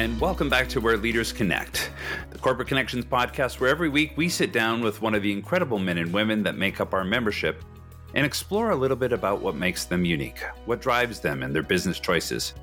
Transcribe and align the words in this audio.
and 0.00 0.18
welcome 0.18 0.48
back 0.48 0.66
to 0.66 0.80
Where 0.80 0.96
Leaders 0.96 1.30
Connect, 1.30 1.90
the 2.30 2.38
Corporate 2.38 2.68
Connections 2.68 3.04
podcast, 3.04 3.60
where 3.60 3.68
every 3.68 3.90
week 3.90 4.14
we 4.16 4.30
sit 4.30 4.50
down 4.50 4.80
with 4.80 5.02
one 5.02 5.14
of 5.14 5.22
the 5.22 5.30
incredible 5.30 5.78
men 5.78 5.98
and 5.98 6.10
women 6.10 6.42
that 6.42 6.56
make 6.56 6.80
up 6.80 6.94
our 6.94 7.04
membership 7.04 7.62
and 8.14 8.24
explore 8.24 8.70
a 8.70 8.76
little 8.76 8.96
bit 8.96 9.12
about 9.12 9.42
what 9.42 9.56
makes 9.56 9.84
them 9.84 10.06
unique, 10.06 10.42
what 10.64 10.80
drives 10.80 11.20
them 11.20 11.42
and 11.42 11.54
their 11.54 11.62
business 11.62 12.00
choices. 12.00 12.54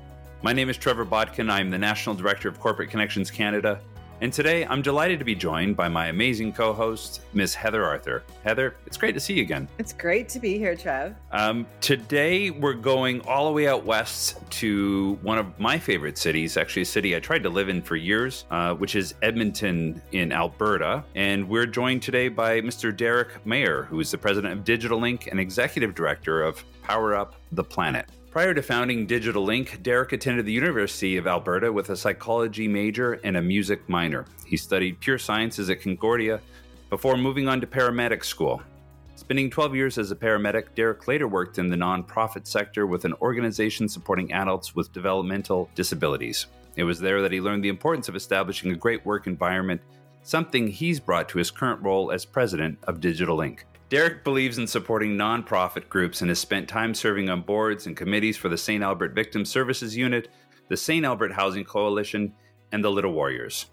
My 0.42 0.52
name 0.52 0.68
is 0.68 0.76
Trevor 0.76 1.04
Bodkin. 1.04 1.48
I'm 1.48 1.70
the 1.70 1.78
National 1.78 2.16
Director 2.16 2.48
of 2.48 2.58
Corporate 2.58 2.90
Connections 2.90 3.30
Canada, 3.30 3.80
and 4.20 4.32
today 4.32 4.66
I'm 4.66 4.82
delighted 4.82 5.18
to 5.20 5.24
be 5.24 5.34
joined 5.34 5.76
by 5.76 5.88
my 5.88 6.08
amazing 6.08 6.52
co 6.52 6.72
host, 6.72 7.22
Miss 7.32 7.54
Heather 7.54 7.84
Arthur. 7.84 8.24
Heather, 8.44 8.74
it's 8.86 8.96
great 8.96 9.12
to 9.12 9.20
see 9.20 9.34
you 9.34 9.42
again. 9.42 9.68
It's 9.78 9.92
great 9.92 10.28
to 10.30 10.40
be 10.40 10.58
here, 10.58 10.74
Trev. 10.74 11.14
Um, 11.30 11.66
today 11.80 12.50
we're 12.50 12.74
going 12.74 13.20
all 13.22 13.46
the 13.46 13.52
way 13.52 13.68
out 13.68 13.84
west 13.84 14.38
to 14.50 15.18
one 15.22 15.38
of 15.38 15.58
my 15.58 15.78
favorite 15.78 16.18
cities, 16.18 16.56
actually, 16.56 16.82
a 16.82 16.86
city 16.86 17.14
I 17.14 17.20
tried 17.20 17.42
to 17.44 17.50
live 17.50 17.68
in 17.68 17.80
for 17.80 17.96
years, 17.96 18.44
uh, 18.50 18.74
which 18.74 18.96
is 18.96 19.14
Edmonton 19.22 20.00
in 20.12 20.32
Alberta. 20.32 21.04
And 21.14 21.48
we're 21.48 21.66
joined 21.66 22.02
today 22.02 22.28
by 22.28 22.60
Mr. 22.60 22.96
Derrick 22.96 23.44
Meyer, 23.46 23.84
who 23.84 24.00
is 24.00 24.10
the 24.10 24.18
president 24.18 24.52
of 24.52 24.64
Digital 24.64 24.98
Link 24.98 25.28
and 25.30 25.38
executive 25.38 25.94
director 25.94 26.42
of 26.42 26.64
Power 26.82 27.14
Up 27.14 27.34
the 27.52 27.64
Planet. 27.64 28.06
Prior 28.38 28.54
to 28.54 28.62
founding 28.62 29.04
Digital 29.04 29.42
Link, 29.42 29.82
Derrick 29.82 30.12
attended 30.12 30.46
the 30.46 30.52
University 30.52 31.16
of 31.16 31.26
Alberta 31.26 31.72
with 31.72 31.90
a 31.90 31.96
psychology 31.96 32.68
major 32.68 33.14
and 33.24 33.36
a 33.36 33.42
music 33.42 33.88
minor. 33.88 34.26
He 34.46 34.56
studied 34.56 35.00
pure 35.00 35.18
sciences 35.18 35.68
at 35.70 35.82
Concordia 35.82 36.40
before 36.88 37.16
moving 37.16 37.48
on 37.48 37.60
to 37.60 37.66
paramedic 37.66 38.24
school. 38.24 38.62
Spending 39.16 39.50
12 39.50 39.74
years 39.74 39.98
as 39.98 40.12
a 40.12 40.14
paramedic, 40.14 40.72
Derrick 40.76 41.08
later 41.08 41.26
worked 41.26 41.58
in 41.58 41.68
the 41.68 41.74
nonprofit 41.74 42.46
sector 42.46 42.86
with 42.86 43.04
an 43.04 43.14
organization 43.14 43.88
supporting 43.88 44.32
adults 44.32 44.72
with 44.72 44.92
developmental 44.92 45.68
disabilities. 45.74 46.46
It 46.76 46.84
was 46.84 47.00
there 47.00 47.20
that 47.22 47.32
he 47.32 47.40
learned 47.40 47.64
the 47.64 47.70
importance 47.70 48.08
of 48.08 48.14
establishing 48.14 48.70
a 48.70 48.76
great 48.76 49.04
work 49.04 49.26
environment, 49.26 49.80
something 50.22 50.68
he's 50.68 51.00
brought 51.00 51.28
to 51.30 51.38
his 51.38 51.50
current 51.50 51.82
role 51.82 52.12
as 52.12 52.24
president 52.24 52.78
of 52.84 53.00
Digital 53.00 53.34
Link. 53.34 53.66
Derrick 53.88 54.22
believes 54.22 54.58
in 54.58 54.66
supporting 54.66 55.16
nonprofit 55.16 55.88
groups 55.88 56.20
and 56.20 56.28
has 56.28 56.38
spent 56.38 56.68
time 56.68 56.92
serving 56.92 57.30
on 57.30 57.40
boards 57.40 57.86
and 57.86 57.96
committees 57.96 58.36
for 58.36 58.50
the 58.50 58.58
St. 58.58 58.84
Albert 58.84 59.14
Victim 59.14 59.46
Services 59.46 59.96
Unit, 59.96 60.28
the 60.68 60.76
St. 60.76 61.06
Albert 61.06 61.32
Housing 61.32 61.64
Coalition, 61.64 62.34
and 62.70 62.84
the 62.84 62.90
Little 62.90 63.12
Warriors. 63.12 63.66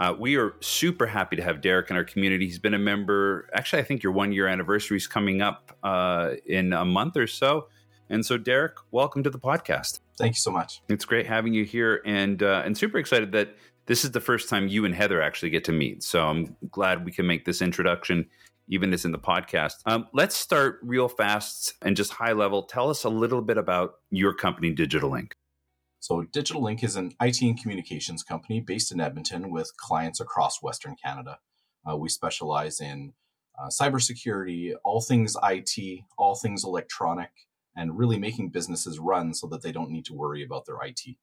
Uh, 0.00 0.12
we 0.18 0.36
are 0.36 0.56
super 0.58 1.06
happy 1.06 1.36
to 1.36 1.44
have 1.44 1.60
Derrick 1.60 1.90
in 1.90 1.96
our 1.96 2.02
community. 2.02 2.46
He's 2.46 2.58
been 2.58 2.74
a 2.74 2.78
member, 2.78 3.48
actually, 3.54 3.82
I 3.82 3.84
think 3.84 4.02
your 4.02 4.12
one 4.12 4.32
year 4.32 4.48
anniversary 4.48 4.96
is 4.96 5.06
coming 5.06 5.42
up 5.42 5.70
uh, 5.84 6.32
in 6.44 6.72
a 6.72 6.84
month 6.84 7.16
or 7.16 7.28
so. 7.28 7.68
And 8.10 8.26
so, 8.26 8.36
Derrick, 8.36 8.74
welcome 8.90 9.22
to 9.22 9.30
the 9.30 9.38
podcast. 9.38 10.00
Thank 10.18 10.32
you 10.32 10.40
so 10.40 10.50
much. 10.50 10.82
It's 10.88 11.04
great 11.04 11.26
having 11.26 11.54
you 11.54 11.64
here, 11.64 12.02
and 12.04 12.42
uh, 12.42 12.62
and 12.64 12.76
super 12.76 12.98
excited 12.98 13.30
that 13.32 13.56
this 13.86 14.04
is 14.04 14.10
the 14.10 14.20
first 14.20 14.48
time 14.48 14.66
you 14.66 14.84
and 14.84 14.94
Heather 14.94 15.22
actually 15.22 15.50
get 15.50 15.64
to 15.64 15.72
meet. 15.72 16.02
So 16.02 16.26
I'm 16.26 16.56
glad 16.70 17.04
we 17.04 17.12
can 17.12 17.26
make 17.26 17.44
this 17.44 17.62
introduction 17.62 18.26
even 18.68 18.92
as 18.92 19.04
in 19.04 19.12
the 19.12 19.18
podcast. 19.18 19.74
Um, 19.86 20.08
let's 20.12 20.36
start 20.36 20.78
real 20.82 21.08
fast 21.08 21.74
and 21.82 21.96
just 21.96 22.12
high 22.12 22.32
level. 22.32 22.62
Tell 22.62 22.90
us 22.90 23.04
a 23.04 23.08
little 23.08 23.42
bit 23.42 23.58
about 23.58 23.94
your 24.10 24.34
company, 24.34 24.72
Digital 24.72 25.10
Link. 25.10 25.34
So, 26.00 26.22
Digital 26.22 26.62
Link 26.62 26.82
is 26.82 26.96
an 26.96 27.12
IT 27.20 27.42
and 27.42 27.60
communications 27.60 28.22
company 28.22 28.60
based 28.60 28.90
in 28.90 29.00
Edmonton 29.00 29.50
with 29.50 29.76
clients 29.76 30.20
across 30.20 30.62
Western 30.62 30.96
Canada. 31.02 31.38
Uh, 31.88 31.96
we 31.96 32.08
specialize 32.08 32.80
in 32.80 33.12
uh, 33.60 33.68
cybersecurity, 33.68 34.72
all 34.84 35.00
things 35.00 35.36
IT, 35.44 36.00
all 36.18 36.34
things 36.34 36.64
electronic, 36.64 37.30
and 37.76 37.96
really 37.96 38.18
making 38.18 38.50
businesses 38.50 38.98
run 38.98 39.32
so 39.34 39.46
that 39.46 39.62
they 39.62 39.72
don't 39.72 39.90
need 39.90 40.04
to 40.06 40.14
worry 40.14 40.42
about 40.42 40.66
their 40.66 40.78
IT. 40.82 41.16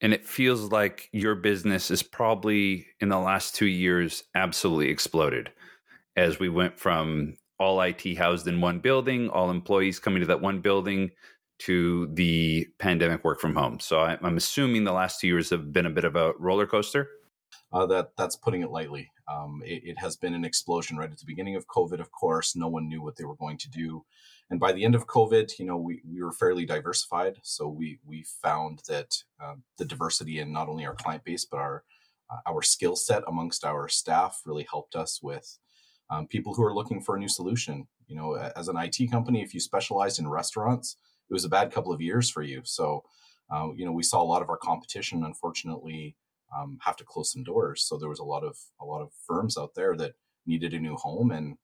And 0.00 0.12
it 0.12 0.26
feels 0.26 0.72
like 0.72 1.08
your 1.12 1.36
business 1.36 1.90
is 1.90 2.02
probably 2.02 2.86
in 3.00 3.08
the 3.08 3.20
last 3.20 3.54
two 3.54 3.66
years 3.66 4.24
absolutely 4.34 4.88
exploded 4.88 5.52
as 6.16 6.38
we 6.38 6.48
went 6.48 6.78
from 6.78 7.36
all 7.58 7.80
IT 7.80 8.16
housed 8.16 8.48
in 8.48 8.60
one 8.60 8.80
building, 8.80 9.28
all 9.30 9.50
employees 9.50 9.98
coming 9.98 10.20
to 10.20 10.26
that 10.26 10.40
one 10.40 10.60
building, 10.60 11.10
to 11.60 12.08
the 12.14 12.66
pandemic 12.78 13.22
work 13.22 13.40
from 13.40 13.54
home. 13.54 13.78
So 13.78 14.00
I, 14.00 14.18
am 14.22 14.36
assuming 14.36 14.82
the 14.82 14.92
last 14.92 15.20
two 15.20 15.28
years 15.28 15.50
have 15.50 15.72
been 15.72 15.86
a 15.86 15.90
bit 15.90 16.04
of 16.04 16.16
a 16.16 16.32
roller 16.38 16.66
coaster. 16.66 17.08
Uh, 17.72 17.86
that 17.86 18.10
that's 18.18 18.36
putting 18.36 18.62
it 18.62 18.70
lightly. 18.70 19.10
Um, 19.32 19.62
it, 19.64 19.82
it, 19.84 19.98
has 19.98 20.16
been 20.16 20.34
an 20.34 20.44
explosion 20.44 20.96
right 20.96 21.10
at 21.10 21.18
the 21.18 21.24
beginning 21.26 21.54
of 21.56 21.66
COVID. 21.68 22.00
Of 22.00 22.10
course, 22.10 22.56
no 22.56 22.68
one 22.68 22.88
knew 22.88 23.00
what 23.00 23.16
they 23.16 23.24
were 23.24 23.36
going 23.36 23.56
to 23.58 23.70
do, 23.70 24.04
and 24.50 24.60
by 24.60 24.72
the 24.72 24.84
end 24.84 24.94
of 24.94 25.06
COVID, 25.06 25.58
you 25.58 25.64
know, 25.64 25.78
we, 25.78 26.02
we 26.06 26.22
were 26.22 26.32
fairly 26.32 26.66
diversified. 26.66 27.36
So 27.42 27.68
we 27.68 27.98
we 28.04 28.26
found 28.42 28.82
that 28.88 29.14
uh, 29.42 29.54
the 29.78 29.86
diversity 29.86 30.40
in 30.40 30.52
not 30.52 30.68
only 30.68 30.84
our 30.84 30.94
client 30.94 31.24
base 31.24 31.46
but 31.46 31.58
our 31.58 31.84
uh, 32.30 32.40
our 32.46 32.62
skill 32.62 32.96
set 32.96 33.22
amongst 33.26 33.64
our 33.64 33.88
staff 33.88 34.42
really 34.44 34.66
helped 34.68 34.94
us 34.94 35.20
with 35.22 35.58
um, 36.12 36.26
people 36.26 36.54
who 36.54 36.62
are 36.62 36.74
looking 36.74 37.00
for 37.00 37.16
a 37.16 37.18
new 37.18 37.28
solution. 37.28 37.86
You 38.06 38.16
know, 38.16 38.34
as 38.34 38.68
an 38.68 38.76
IT 38.76 39.10
company, 39.10 39.42
if 39.42 39.54
you 39.54 39.60
specialized 39.60 40.18
in 40.18 40.28
restaurants, 40.28 40.96
it 41.30 41.32
was 41.32 41.44
a 41.44 41.48
bad 41.48 41.72
couple 41.72 41.92
of 41.92 42.02
years 42.02 42.30
for 42.30 42.42
you. 42.42 42.60
So, 42.64 43.04
uh, 43.50 43.68
you 43.74 43.86
know, 43.86 43.92
we 43.92 44.02
saw 44.02 44.22
a 44.22 44.24
lot 44.24 44.42
of 44.42 44.50
our 44.50 44.58
competition, 44.58 45.24
unfortunately, 45.24 46.16
um, 46.54 46.78
have 46.82 46.96
to 46.96 47.04
close 47.04 47.32
some 47.32 47.42
doors. 47.42 47.86
So 47.88 47.96
there 47.96 48.10
was 48.10 48.18
a 48.18 48.24
lot 48.24 48.44
of 48.44 48.56
a 48.80 48.84
lot 48.84 49.00
of 49.00 49.10
firms 49.26 49.56
out 49.56 49.74
there 49.74 49.96
that 49.96 50.12
needed 50.46 50.74
a 50.74 50.78
new 50.78 50.96
home, 50.96 51.30
and 51.30 51.56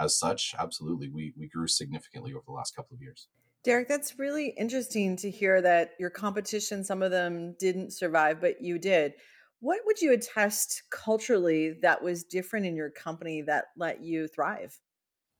as 0.00 0.18
such, 0.18 0.54
absolutely, 0.58 1.10
we 1.10 1.34
we 1.36 1.48
grew 1.48 1.68
significantly 1.68 2.32
over 2.32 2.44
the 2.46 2.52
last 2.52 2.74
couple 2.74 2.94
of 2.94 3.02
years. 3.02 3.28
Derrick, 3.64 3.88
that's 3.88 4.18
really 4.18 4.54
interesting 4.58 5.16
to 5.16 5.30
hear 5.30 5.62
that 5.62 5.92
your 5.98 6.10
competition, 6.10 6.84
some 6.84 7.02
of 7.02 7.10
them 7.10 7.54
didn't 7.58 7.92
survive, 7.92 8.40
but 8.40 8.60
you 8.60 8.78
did. 8.78 9.14
What 9.64 9.80
would 9.86 10.02
you 10.02 10.12
attest 10.12 10.82
culturally 10.90 11.72
that 11.80 12.02
was 12.02 12.22
different 12.22 12.66
in 12.66 12.76
your 12.76 12.90
company 12.90 13.40
that 13.46 13.68
let 13.78 14.02
you 14.02 14.28
thrive? 14.28 14.78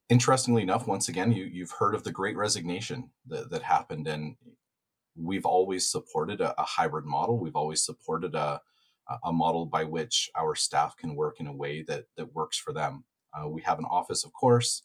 Interestingly 0.08 0.62
enough, 0.62 0.86
once 0.86 1.10
again, 1.10 1.30
you, 1.30 1.44
you've 1.44 1.72
heard 1.72 1.94
of 1.94 2.04
the 2.04 2.10
great 2.10 2.34
resignation 2.34 3.10
that, 3.26 3.50
that 3.50 3.60
happened. 3.60 4.08
And 4.08 4.36
we've 5.14 5.44
always 5.44 5.86
supported 5.86 6.40
a, 6.40 6.58
a 6.58 6.64
hybrid 6.64 7.04
model. 7.04 7.38
We've 7.38 7.54
always 7.54 7.84
supported 7.84 8.34
a, 8.34 8.62
a 9.26 9.30
model 9.30 9.66
by 9.66 9.84
which 9.84 10.30
our 10.34 10.54
staff 10.54 10.96
can 10.96 11.14
work 11.16 11.38
in 11.38 11.46
a 11.46 11.54
way 11.54 11.82
that, 11.82 12.04
that 12.16 12.34
works 12.34 12.56
for 12.56 12.72
them. 12.72 13.04
Uh, 13.38 13.46
we 13.50 13.60
have 13.60 13.78
an 13.78 13.84
office, 13.84 14.24
of 14.24 14.32
course. 14.32 14.84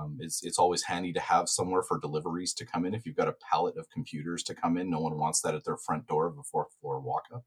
Um, 0.00 0.16
it's, 0.18 0.42
it's 0.42 0.58
always 0.58 0.84
handy 0.84 1.12
to 1.12 1.20
have 1.20 1.50
somewhere 1.50 1.82
for 1.82 2.00
deliveries 2.00 2.54
to 2.54 2.64
come 2.64 2.86
in. 2.86 2.94
If 2.94 3.04
you've 3.04 3.16
got 3.16 3.28
a 3.28 3.36
pallet 3.50 3.76
of 3.76 3.90
computers 3.90 4.42
to 4.44 4.54
come 4.54 4.78
in, 4.78 4.88
no 4.88 5.00
one 5.00 5.18
wants 5.18 5.42
that 5.42 5.54
at 5.54 5.66
their 5.66 5.76
front 5.76 6.06
door 6.06 6.26
of 6.26 6.38
a 6.38 6.42
fourth 6.42 6.72
floor 6.80 7.00
walk 7.00 7.24
up. 7.34 7.44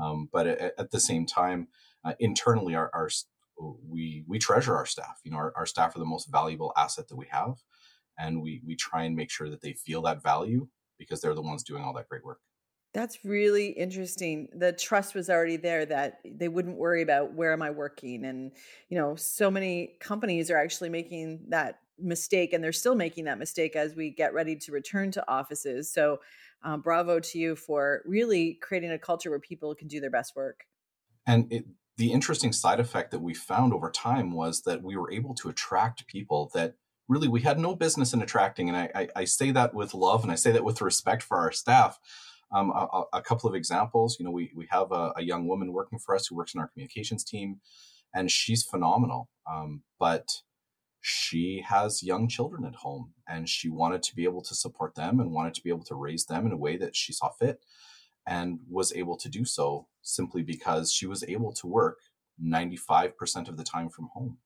Um, 0.00 0.28
but 0.32 0.46
at, 0.46 0.74
at, 0.78 0.90
the 0.90 1.00
same 1.00 1.26
time, 1.26 1.68
uh, 2.04 2.14
internally, 2.18 2.74
our, 2.74 2.90
our, 2.94 3.08
we 3.86 4.24
we 4.26 4.38
treasure 4.38 4.76
our 4.76 4.86
staff. 4.86 5.20
You 5.24 5.30
know, 5.30 5.36
our, 5.36 5.52
our 5.56 5.66
staff 5.66 5.94
are 5.94 5.98
the 5.98 6.04
most 6.04 6.30
valuable 6.30 6.72
asset 6.76 7.08
that 7.08 7.16
we 7.16 7.26
have, 7.30 7.62
and 8.18 8.42
we 8.42 8.62
we 8.64 8.74
try 8.76 9.04
and 9.04 9.14
make 9.14 9.30
sure 9.30 9.50
that 9.50 9.60
they 9.60 9.74
feel 9.74 10.02
that 10.02 10.22
value 10.22 10.68
because 10.98 11.20
they're 11.20 11.34
the 11.34 11.42
ones 11.42 11.62
doing 11.62 11.84
all 11.84 11.92
that 11.94 12.08
great 12.08 12.24
work. 12.24 12.40
That's 12.94 13.24
really 13.24 13.68
interesting. 13.68 14.48
The 14.54 14.72
trust 14.72 15.14
was 15.14 15.30
already 15.30 15.56
there 15.56 15.86
that 15.86 16.20
they 16.24 16.48
wouldn't 16.48 16.76
worry 16.76 17.02
about 17.02 17.32
where 17.32 17.52
am 17.52 17.62
I 17.62 17.70
working 17.70 18.24
and 18.24 18.52
you 18.88 18.98
know 18.98 19.16
so 19.16 19.50
many 19.50 19.96
companies 20.00 20.50
are 20.50 20.58
actually 20.58 20.90
making 20.90 21.40
that 21.48 21.78
mistake 21.98 22.52
and 22.52 22.62
they're 22.62 22.72
still 22.72 22.94
making 22.94 23.24
that 23.24 23.38
mistake 23.38 23.76
as 23.76 23.94
we 23.94 24.10
get 24.10 24.34
ready 24.34 24.56
to 24.56 24.72
return 24.72 25.10
to 25.12 25.30
offices. 25.30 25.90
So 25.90 26.20
um, 26.64 26.80
bravo 26.80 27.20
to 27.20 27.38
you 27.38 27.56
for 27.56 28.02
really 28.04 28.58
creating 28.60 28.92
a 28.92 28.98
culture 28.98 29.30
where 29.30 29.40
people 29.40 29.74
can 29.74 29.88
do 29.88 30.00
their 30.00 30.10
best 30.10 30.34
work. 30.36 30.64
And 31.26 31.52
it, 31.52 31.66
the 31.96 32.12
interesting 32.12 32.52
side 32.52 32.80
effect 32.80 33.10
that 33.10 33.20
we 33.20 33.34
found 33.34 33.72
over 33.72 33.90
time 33.90 34.32
was 34.32 34.62
that 34.62 34.82
we 34.82 34.96
were 34.96 35.12
able 35.12 35.34
to 35.36 35.48
attract 35.48 36.06
people 36.06 36.50
that 36.54 36.74
really 37.08 37.28
we 37.28 37.42
had 37.42 37.58
no 37.58 37.74
business 37.74 38.12
in 38.12 38.22
attracting. 38.22 38.68
And 38.68 38.76
I, 38.76 38.90
I, 38.94 39.08
I 39.16 39.24
say 39.24 39.50
that 39.50 39.74
with 39.74 39.94
love 39.94 40.22
and 40.22 40.32
I 40.32 40.36
say 40.36 40.52
that 40.52 40.64
with 40.64 40.80
respect 40.80 41.22
for 41.22 41.36
our 41.36 41.52
staff. 41.52 41.98
Um, 42.54 42.70
a, 42.70 43.04
a, 43.14 43.22
couple 43.22 43.48
of 43.48 43.54
examples, 43.54 44.18
you 44.18 44.26
know, 44.26 44.30
we, 44.30 44.52
we 44.54 44.66
have 44.70 44.92
a, 44.92 45.14
a, 45.16 45.22
young 45.22 45.46
woman 45.46 45.72
working 45.72 45.98
for 45.98 46.14
us 46.14 46.26
who 46.26 46.36
works 46.36 46.52
in 46.52 46.60
our 46.60 46.68
communications 46.68 47.24
team 47.24 47.60
and 48.14 48.30
she's 48.30 48.62
phenomenal. 48.62 49.30
Um, 49.50 49.84
but 49.98 50.28
she 51.04 51.64
has 51.68 52.04
young 52.04 52.28
children 52.28 52.64
at 52.64 52.76
home 52.76 53.12
and 53.28 53.48
she 53.48 53.68
wanted 53.68 54.04
to 54.04 54.14
be 54.14 54.22
able 54.22 54.40
to 54.40 54.54
support 54.54 54.94
them 54.94 55.18
and 55.18 55.32
wanted 55.32 55.52
to 55.52 55.60
be 55.60 55.68
able 55.68 55.84
to 55.84 55.96
raise 55.96 56.26
them 56.26 56.46
in 56.46 56.52
a 56.52 56.56
way 56.56 56.76
that 56.76 56.94
she 56.94 57.12
saw 57.12 57.28
fit 57.28 57.60
and 58.24 58.60
was 58.70 58.92
able 58.94 59.16
to 59.16 59.28
do 59.28 59.44
so 59.44 59.88
simply 60.00 60.42
because 60.42 60.92
she 60.92 61.04
was 61.04 61.24
able 61.24 61.52
to 61.52 61.66
work 61.66 61.98
95% 62.40 63.48
of 63.48 63.56
the 63.56 63.64
time 63.64 63.88
from 63.88 64.10
home. 64.14 64.38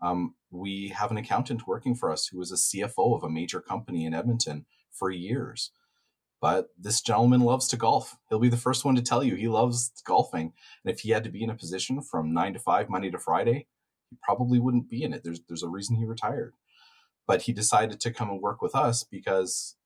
Um, 0.00 0.36
we 0.52 0.90
have 0.96 1.10
an 1.10 1.16
accountant 1.16 1.66
working 1.66 1.96
for 1.96 2.12
us 2.12 2.28
who 2.28 2.38
was 2.38 2.52
a 2.52 2.54
CFO 2.54 3.16
of 3.16 3.24
a 3.24 3.28
major 3.28 3.60
company 3.60 4.04
in 4.04 4.14
Edmonton 4.14 4.64
for 4.92 5.10
years. 5.10 5.72
But 6.40 6.68
this 6.78 7.00
gentleman 7.00 7.40
loves 7.40 7.66
to 7.68 7.76
golf. 7.76 8.16
He'll 8.28 8.38
be 8.38 8.48
the 8.48 8.56
first 8.56 8.84
one 8.84 8.94
to 8.94 9.02
tell 9.02 9.24
you 9.24 9.34
he 9.34 9.48
loves 9.48 9.90
golfing. 10.04 10.52
And 10.84 10.94
if 10.94 11.00
he 11.00 11.10
had 11.10 11.24
to 11.24 11.30
be 11.30 11.42
in 11.42 11.50
a 11.50 11.56
position 11.56 12.00
from 12.00 12.32
nine 12.32 12.52
to 12.52 12.60
five, 12.60 12.88
Monday 12.88 13.10
to 13.10 13.18
Friday, 13.18 13.66
he 14.10 14.16
probably 14.22 14.58
wouldn't 14.58 14.88
be 14.88 15.02
in 15.02 15.12
it. 15.12 15.24
There's 15.24 15.40
there's 15.48 15.62
a 15.62 15.68
reason 15.68 15.96
he 15.96 16.04
retired, 16.04 16.54
but 17.26 17.42
he 17.42 17.52
decided 17.52 18.00
to 18.00 18.12
come 18.12 18.30
and 18.30 18.40
work 18.40 18.62
with 18.62 18.74
us 18.74 19.04
because 19.04 19.76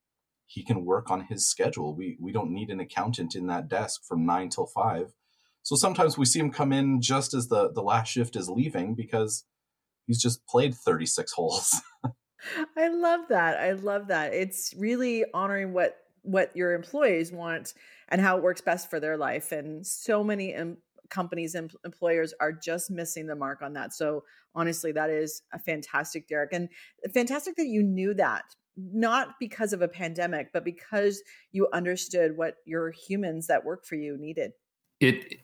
he 0.46 0.64
can 0.64 0.84
work 0.84 1.11
on 1.11 1.22
his 1.22 1.49
schedule. 1.49 1.94
We 1.94 2.17
we 2.20 2.32
don't 2.32 2.52
need 2.52 2.70
an 2.70 2.81
accountant 2.81 3.34
in 3.34 3.46
that 3.46 3.69
desk 3.69 4.05
from 4.05 4.26
nine 4.26 4.49
till 4.49 4.67
five. 4.67 5.14
So 5.62 5.76
sometimes 5.76 6.17
we 6.17 6.25
see 6.25 6.40
him 6.40 6.50
come 6.50 6.72
in 6.72 7.00
just 7.00 7.34
as 7.34 7.49
the 7.49 7.70
the 7.72 7.82
last 7.82 8.08
shift 8.08 8.37
is 8.37 8.49
leaving 8.49 8.94
because 8.94 9.44
he's 10.06 10.20
just 10.20 10.46
played 10.46 10.75
36 10.75 11.32
holes. 11.37 11.81
I 12.76 12.88
love 12.88 13.28
that. 13.28 13.58
I 13.58 13.73
love 13.73 14.08
that. 14.08 14.32
It's 14.32 14.75
really 14.76 15.25
honoring 15.32 15.73
what 15.73 15.96
what 16.23 16.55
your 16.55 16.75
employees 16.75 17.32
want 17.32 17.75
and 18.08 18.20
how 18.20 18.37
it 18.37 18.43
works 18.43 18.61
best 18.61 18.90
for 18.90 19.00
their 19.00 19.16
life. 19.16 19.52
And 19.52 19.87
so 19.87 20.23
many 20.23 20.52
em- 20.52 20.78
companies 21.11 21.55
and 21.55 21.73
employers 21.85 22.33
are 22.41 22.53
just 22.53 22.91
missing 22.91 23.27
the 23.27 23.37
mark 23.37 23.62
on 23.62 23.73
that. 23.75 23.93
So 23.93 24.25
honestly, 24.55 24.93
that 24.93 25.11
is 25.11 25.43
a 25.53 25.59
fantastic, 25.59 26.29
Derrick, 26.29 26.53
and 26.53 26.69
fantastic 27.12 27.57
that 27.57 27.67
you 27.67 27.83
knew 27.83 28.15
that 28.15 28.45
not 28.77 29.39
because 29.39 29.73
of 29.73 29.83
a 29.83 29.89
pandemic, 29.89 30.53
but 30.53 30.65
because 30.65 31.23
you 31.53 31.69
understood 31.73 32.37
what 32.37 32.57
your 32.65 32.91
humans 32.91 33.47
that 33.49 33.65
work 33.65 33.85
for 33.85 33.97
you 33.97 34.17
needed. 34.17 34.53
It 35.01 35.41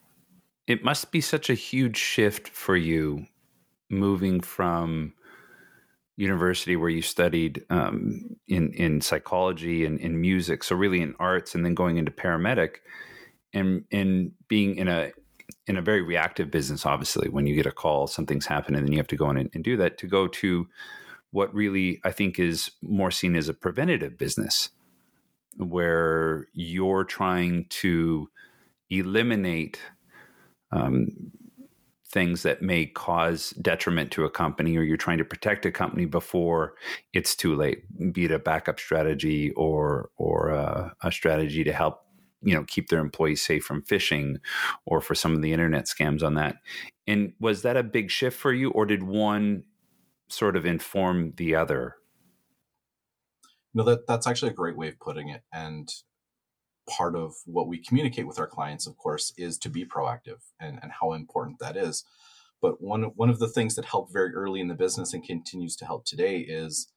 it 0.67 0.85
must 0.85 1.13
be 1.13 1.21
such 1.21 1.49
a 1.49 1.55
huge 1.55 1.97
shift 1.97 2.49
for 2.49 2.77
you 2.77 3.27
moving 3.89 4.41
from 4.41 5.13
university 6.17 6.77
where 6.77 6.91
you 6.91 7.03
studied 7.03 7.65
um, 7.71 8.37
in 8.49 8.73
in 8.73 9.01
psychology 9.01 9.85
and 9.85 10.01
in 10.01 10.21
music, 10.21 10.65
so 10.65 10.75
really 10.75 11.01
in 11.01 11.15
arts, 11.19 11.55
and 11.55 11.65
then 11.65 11.75
going 11.75 11.99
into 11.99 12.11
paramedic, 12.11 12.77
and 13.53 13.85
and 13.93 14.33
being 14.49 14.77
in 14.77 14.89
a 14.89 15.13
in 15.67 15.77
a 15.77 15.83
very 15.83 16.03
reactive 16.03 16.51
business. 16.51 16.87
Obviously, 16.87 17.29
when 17.29 17.47
you 17.47 17.55
get 17.55 17.67
a 17.67 17.73
call, 17.73 18.07
something's 18.07 18.47
happened, 18.47 18.77
and 18.77 18.87
then 18.87 18.93
you 18.93 18.99
have 18.99 19.07
to 19.09 19.17
go 19.17 19.31
in 19.31 19.37
and, 19.37 19.51
and 19.55 19.65
do 19.65 19.77
that. 19.77 19.99
To 19.99 20.07
go 20.07 20.29
to 20.29 20.67
what 21.31 21.55
really 21.55 22.01
I 22.05 22.13
think 22.13 22.39
is 22.39 22.71
more 22.83 23.11
seen 23.11 23.37
as 23.37 23.49
a 23.49 23.55
preventative 23.55 24.17
business, 24.17 24.71
where 25.57 26.47
you're 26.53 27.05
trying 27.05 27.67
to 27.69 28.29
eliminate 28.91 29.81
um, 30.71 31.09
things 32.09 32.43
that 32.45 32.63
may 32.63 32.87
cause 32.87 33.51
detriment 33.61 34.13
to 34.13 34.25
a 34.25 34.31
company, 34.31 34.77
or 34.77 34.83
you're 34.83 34.97
trying 34.97 35.19
to 35.19 35.25
protect 35.25 35.67
a 35.67 35.73
company 35.73 36.07
before 36.07 36.75
it's 37.13 37.35
too 37.35 37.55
late, 37.55 37.83
be 38.13 38.27
it 38.27 38.31
a 38.31 38.39
backup 38.39 38.79
strategy 38.79 39.51
or 39.53 40.11
or 40.17 40.51
a, 40.51 40.95
a 41.03 41.11
strategy 41.11 41.65
to 41.65 41.73
help 41.73 42.06
you 42.47 42.55
know 42.55 42.65
keep 42.65 42.89
their 42.89 43.01
employees 43.01 43.43
safe 43.43 43.65
from 43.65 43.83
phishing 43.83 44.37
or 44.87 45.01
for 45.01 45.15
some 45.15 45.35
of 45.35 45.43
the 45.43 45.53
internet 45.53 45.87
scams 45.87 46.23
on 46.23 46.35
that. 46.35 46.57
And 47.07 47.33
was 47.41 47.63
that 47.63 47.77
a 47.77 47.83
big 47.83 48.11
shift 48.11 48.39
for 48.39 48.53
you 48.53 48.71
or 48.71 48.87
did 48.87 49.03
one 49.03 49.65
sort 50.29 50.57
of 50.57 50.65
inform 50.65 51.35
the 51.37 51.57
other? 51.57 51.97
No 53.75 53.83
that 53.83 54.07
that's 54.07 54.29
actually 54.29 54.53
a 54.53 54.55
great 54.55 54.77
way 54.77 54.89
of 54.89 55.01
putting 55.01 55.29
it. 55.29 55.43
And 55.53 55.93
part 56.89 57.17
of 57.17 57.35
what 57.47 57.67
we 57.67 57.79
communicate 57.79 58.29
with 58.29 58.39
our 58.39 58.47
clients, 58.47 58.87
of 58.87 58.97
course, 58.97 59.33
is 59.37 59.59
to 59.59 59.69
be 59.69 59.85
proactive 59.85 60.39
and, 60.61 60.79
and 60.81 60.93
how 61.01 61.13
important 61.15 61.59
that 61.59 61.77
is. 61.77 62.05
But 62.63 62.81
one 62.81 63.03
one 63.17 63.29
of 63.29 63.41
the 63.41 63.49
things 63.49 63.75
that 63.75 63.87
helped 63.87 64.13
very 64.13 64.33
early 64.33 64.61
in 64.61 64.69
the 64.69 64.75
business 64.75 65.13
and 65.13 65.23
continues 65.23 65.75
to 65.77 65.85
help 65.85 66.05
today 66.05 66.39
is 66.39 66.93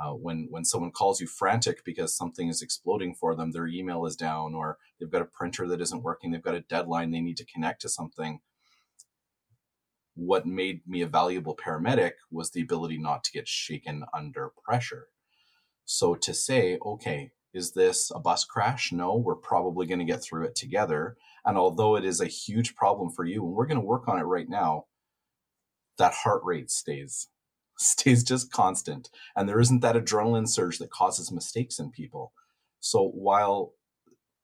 uh, 0.00 0.12
when 0.12 0.48
when 0.50 0.64
someone 0.64 0.90
calls 0.90 1.20
you 1.20 1.26
frantic 1.26 1.84
because 1.84 2.16
something 2.16 2.48
is 2.48 2.62
exploding 2.62 3.14
for 3.14 3.34
them, 3.34 3.52
their 3.52 3.66
email 3.66 4.06
is 4.06 4.16
down, 4.16 4.54
or 4.54 4.78
they've 4.98 5.10
got 5.10 5.22
a 5.22 5.26
printer 5.26 5.68
that 5.68 5.80
isn't 5.80 6.02
working, 6.02 6.30
they've 6.30 6.42
got 6.42 6.54
a 6.54 6.60
deadline, 6.60 7.10
they 7.10 7.20
need 7.20 7.36
to 7.36 7.44
connect 7.44 7.82
to 7.82 7.88
something. 7.88 8.40
What 10.14 10.46
made 10.46 10.82
me 10.86 11.02
a 11.02 11.06
valuable 11.06 11.56
paramedic 11.56 12.12
was 12.30 12.50
the 12.50 12.62
ability 12.62 12.98
not 12.98 13.24
to 13.24 13.32
get 13.32 13.48
shaken 13.48 14.04
under 14.14 14.52
pressure. 14.64 15.08
So 15.84 16.14
to 16.14 16.34
say, 16.34 16.78
okay, 16.84 17.32
is 17.54 17.72
this 17.72 18.10
a 18.14 18.18
bus 18.18 18.44
crash? 18.44 18.92
No, 18.92 19.16
we're 19.16 19.34
probably 19.34 19.86
going 19.86 19.98
to 19.98 20.04
get 20.04 20.22
through 20.22 20.46
it 20.46 20.54
together. 20.54 21.16
And 21.44 21.58
although 21.58 21.96
it 21.96 22.04
is 22.04 22.20
a 22.20 22.26
huge 22.26 22.74
problem 22.74 23.10
for 23.10 23.24
you, 23.24 23.44
and 23.44 23.52
we're 23.52 23.66
going 23.66 23.80
to 23.80 23.86
work 23.86 24.06
on 24.06 24.18
it 24.18 24.24
right 24.24 24.48
now, 24.48 24.86
that 25.98 26.14
heart 26.14 26.42
rate 26.44 26.70
stays 26.70 27.28
stays 27.78 28.24
just 28.24 28.52
constant. 28.52 29.10
And 29.36 29.48
there 29.48 29.60
isn't 29.60 29.80
that 29.80 29.96
adrenaline 29.96 30.48
surge 30.48 30.78
that 30.78 30.90
causes 30.90 31.32
mistakes 31.32 31.78
in 31.78 31.90
people. 31.90 32.32
So 32.80 33.08
while 33.08 33.74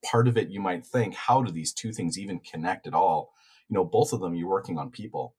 part 0.04 0.28
of 0.28 0.36
it 0.36 0.48
you 0.48 0.60
might 0.60 0.86
think, 0.86 1.14
how 1.14 1.42
do 1.42 1.50
these 1.50 1.72
two 1.72 1.92
things 1.92 2.18
even 2.18 2.40
connect 2.40 2.86
at 2.86 2.94
all? 2.94 3.32
You 3.68 3.74
know, 3.74 3.84
both 3.84 4.12
of 4.12 4.20
them 4.20 4.34
you're 4.34 4.48
working 4.48 4.78
on 4.78 4.90
people. 4.90 5.34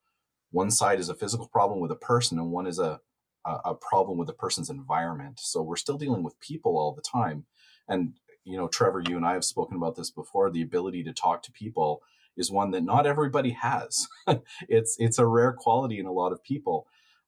One 0.51 0.71
side 0.71 1.00
is 1.00 1.09
a 1.09 1.15
physical 1.15 1.47
problem 1.47 1.80
with 1.80 1.91
a 1.91 1.95
person, 1.95 2.39
and 2.39 2.51
one 2.51 2.68
is 2.68 2.80
a 2.80 3.01
a, 3.45 3.74
problem 3.74 4.19
with 4.19 4.30
a 4.30 4.33
person's 4.33 4.69
environment. 4.69 5.39
So 5.39 5.63
we're 5.63 5.77
still 5.77 5.97
dealing 5.97 6.21
with 6.21 6.39
people 6.39 6.77
all 6.77 6.94
the 6.94 7.01
time 7.01 7.45
and 7.89 8.13
you 8.45 8.56
know 8.56 8.68
trevor 8.68 9.03
you 9.06 9.18
and 9.18 9.25
i 9.25 9.33
have 9.33 9.44
spoken 9.44 9.75
about 9.75 9.95
this 9.95 10.12
before 10.12 10.50
the 10.50 10.62
ability 10.62 11.03
to 11.03 11.12
talk 11.12 11.44
to 11.44 11.51
people 11.51 12.01
is 12.38 12.51
one 12.51 12.71
that 12.71 12.83
not 12.83 13.06
everybody 13.06 13.51
has 13.51 14.07
it's 14.69 14.95
it's 15.00 15.19
a 15.19 15.25
rare 15.25 15.51
quality 15.51 16.00
in 16.00 16.06
a 16.06 16.12
lot 16.12 16.31
of 16.31 16.44
people 16.44 16.88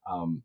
um, 0.10 0.42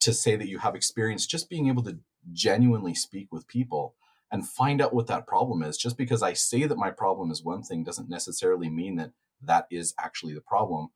to 0.00 0.12
say 0.12 0.36
that 0.36 0.48
you 0.48 0.58
have 0.58 0.74
experience 0.74 1.26
just 1.26 1.48
being 1.48 1.68
able 1.68 1.82
to 1.84 1.98
genuinely 2.32 2.94
speak 2.94 3.28
with 3.30 3.46
people 3.46 3.94
and 4.32 4.48
find 4.48 4.80
out 4.80 4.94
what 4.94 5.06
that 5.08 5.26
problem 5.26 5.62
is. 5.62 5.76
Just 5.76 5.96
because 5.96 6.22
i 6.22 6.32
say 6.32 6.64
that 6.64 6.78
my 6.78 6.90
problem 6.90 7.30
is 7.30 7.44
one 7.44 7.62
thing 7.62 7.84
doesn't 7.84 8.10
necessarily 8.10 8.68
mean 8.68 8.96
that 8.96 9.12
that 9.42 9.66
is 9.70 9.94
actually 9.98 10.34
the 10.34 10.40
problem. 10.40 10.88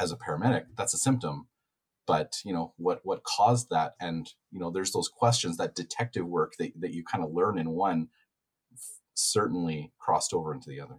As 0.00 0.12
a 0.12 0.16
paramedic 0.16 0.64
that's 0.76 0.94
a 0.94 0.98
symptom. 0.98 1.48
But 2.06 2.38
you 2.44 2.52
know 2.52 2.74
what 2.76 3.00
what 3.04 3.22
caused 3.24 3.70
that? 3.70 3.94
And 4.00 4.28
you 4.50 4.58
know 4.58 4.70
there's 4.70 4.92
those 4.92 5.08
questions 5.08 5.56
that 5.56 5.74
detective 5.74 6.26
work 6.26 6.54
that, 6.58 6.72
that 6.80 6.92
you 6.92 7.04
kind 7.04 7.24
of 7.24 7.32
learn 7.32 7.58
in 7.58 7.70
one 7.70 8.08
certainly 9.14 9.92
crossed 9.98 10.34
over 10.34 10.54
into 10.54 10.68
the 10.68 10.80
other. 10.80 10.96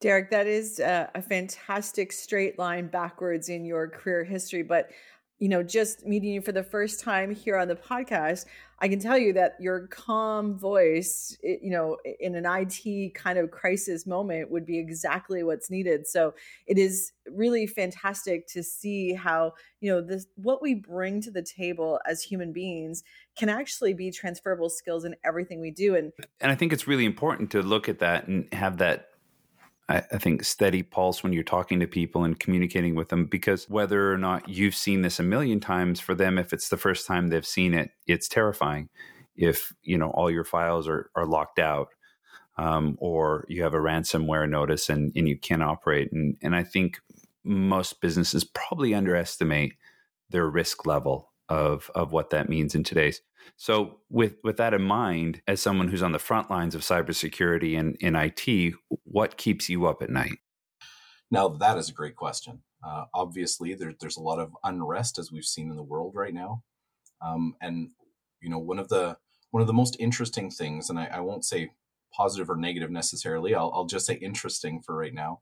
Derrick 0.00 0.30
that 0.30 0.46
is 0.46 0.78
a, 0.78 1.10
a 1.14 1.22
fantastic 1.22 2.12
straight 2.12 2.58
line 2.58 2.88
backwards 2.88 3.48
in 3.48 3.64
your 3.64 3.88
career 3.88 4.24
history 4.24 4.62
but 4.62 4.90
you 5.38 5.48
know, 5.48 5.62
just 5.62 6.06
meeting 6.06 6.30
you 6.30 6.40
for 6.40 6.52
the 6.52 6.62
first 6.62 7.00
time 7.00 7.34
here 7.34 7.56
on 7.56 7.68
the 7.68 7.74
podcast, 7.74 8.46
I 8.78 8.88
can 8.88 8.98
tell 8.98 9.16
you 9.16 9.32
that 9.34 9.54
your 9.60 9.86
calm 9.88 10.58
voice, 10.58 11.36
you 11.42 11.70
know, 11.70 11.96
in 12.20 12.34
an 12.34 12.44
IT 12.46 13.14
kind 13.14 13.38
of 13.38 13.50
crisis 13.50 14.06
moment 14.06 14.50
would 14.50 14.66
be 14.66 14.78
exactly 14.78 15.42
what's 15.42 15.70
needed. 15.70 16.06
So 16.06 16.34
it 16.66 16.78
is 16.78 17.12
really 17.30 17.66
fantastic 17.66 18.46
to 18.48 18.62
see 18.62 19.12
how, 19.12 19.52
you 19.80 19.90
know, 19.90 20.00
this 20.00 20.26
what 20.36 20.62
we 20.62 20.74
bring 20.74 21.20
to 21.22 21.30
the 21.30 21.42
table 21.42 22.00
as 22.06 22.22
human 22.22 22.52
beings 22.52 23.02
can 23.36 23.48
actually 23.48 23.94
be 23.94 24.10
transferable 24.10 24.70
skills 24.70 25.04
in 25.04 25.16
everything 25.24 25.60
we 25.60 25.70
do. 25.70 25.96
And 25.96 26.12
and 26.40 26.50
I 26.50 26.54
think 26.54 26.72
it's 26.72 26.86
really 26.86 27.06
important 27.06 27.50
to 27.52 27.62
look 27.62 27.88
at 27.88 27.98
that 28.00 28.26
and 28.26 28.52
have 28.52 28.78
that 28.78 29.08
I, 29.88 29.98
I 30.12 30.18
think 30.18 30.44
steady 30.44 30.82
pulse 30.82 31.22
when 31.22 31.32
you're 31.32 31.42
talking 31.42 31.80
to 31.80 31.86
people 31.86 32.24
and 32.24 32.38
communicating 32.38 32.94
with 32.94 33.08
them 33.08 33.26
because 33.26 33.68
whether 33.68 34.12
or 34.12 34.18
not 34.18 34.48
you've 34.48 34.74
seen 34.74 35.02
this 35.02 35.20
a 35.20 35.22
million 35.24 35.60
times 35.60 36.00
for 36.00 36.14
them 36.14 36.38
if 36.38 36.52
it's 36.52 36.68
the 36.68 36.76
first 36.76 37.06
time 37.06 37.28
they've 37.28 37.46
seen 37.46 37.74
it 37.74 37.90
it's 38.06 38.28
terrifying 38.28 38.88
if 39.36 39.72
you 39.82 39.98
know 39.98 40.10
all 40.10 40.30
your 40.30 40.44
files 40.44 40.88
are, 40.88 41.10
are 41.14 41.26
locked 41.26 41.58
out 41.58 41.88
um, 42.58 42.96
or 43.00 43.44
you 43.48 43.62
have 43.62 43.74
a 43.74 43.78
ransomware 43.78 44.48
notice 44.48 44.88
and, 44.88 45.12
and 45.14 45.28
you 45.28 45.38
can't 45.38 45.62
operate. 45.62 46.10
And, 46.12 46.36
and 46.42 46.54
i 46.56 46.62
think 46.62 47.00
most 47.44 48.00
businesses 48.00 48.44
probably 48.44 48.94
underestimate 48.94 49.74
their 50.30 50.48
risk 50.48 50.84
level 50.86 51.30
of 51.48 51.90
of 51.94 52.12
what 52.12 52.30
that 52.30 52.48
means 52.48 52.74
in 52.74 52.84
today's 52.84 53.20
so, 53.56 54.00
with 54.10 54.36
with 54.42 54.56
that 54.56 54.74
in 54.74 54.82
mind, 54.82 55.42
as 55.46 55.60
someone 55.60 55.88
who's 55.88 56.02
on 56.02 56.12
the 56.12 56.18
front 56.18 56.50
lines 56.50 56.74
of 56.74 56.80
cybersecurity 56.80 57.78
and 57.78 57.96
in 58.00 58.16
IT, 58.16 58.74
what 59.04 59.36
keeps 59.36 59.68
you 59.68 59.86
up 59.86 60.02
at 60.02 60.10
night? 60.10 60.38
Now, 61.30 61.48
that 61.48 61.78
is 61.78 61.88
a 61.88 61.94
great 61.94 62.16
question. 62.16 62.62
Uh, 62.84 63.04
obviously, 63.14 63.74
there, 63.74 63.94
there's 63.98 64.16
a 64.16 64.22
lot 64.22 64.38
of 64.38 64.56
unrest 64.64 65.18
as 65.18 65.32
we've 65.32 65.44
seen 65.44 65.70
in 65.70 65.76
the 65.76 65.82
world 65.82 66.14
right 66.14 66.34
now, 66.34 66.62
um, 67.22 67.54
and 67.60 67.90
you 68.40 68.50
know 68.50 68.58
one 68.58 68.78
of 68.78 68.88
the 68.88 69.16
one 69.50 69.60
of 69.60 69.66
the 69.66 69.72
most 69.72 69.96
interesting 69.98 70.50
things, 70.50 70.90
and 70.90 70.98
I, 70.98 71.06
I 71.06 71.20
won't 71.20 71.44
say 71.44 71.70
positive 72.12 72.50
or 72.50 72.56
negative 72.56 72.90
necessarily. 72.90 73.54
I'll, 73.54 73.72
I'll 73.74 73.86
just 73.86 74.06
say 74.06 74.14
interesting 74.14 74.82
for 74.82 74.96
right 74.96 75.14
now. 75.14 75.40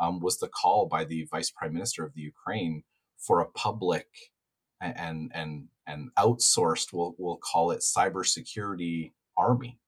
Um, 0.00 0.18
was 0.18 0.38
the 0.38 0.48
call 0.48 0.86
by 0.86 1.04
the 1.04 1.26
vice 1.30 1.50
prime 1.50 1.72
minister 1.72 2.04
of 2.04 2.14
the 2.14 2.20
Ukraine 2.20 2.82
for 3.16 3.40
a 3.40 3.46
public 3.46 4.08
and 4.84 5.30
and 5.34 5.68
and 5.86 6.10
outsourced 6.18 6.92
we'll 6.92 7.14
we'll 7.18 7.36
call 7.36 7.70
it 7.70 7.80
cybersecurity 7.80 9.12
army. 9.36 9.78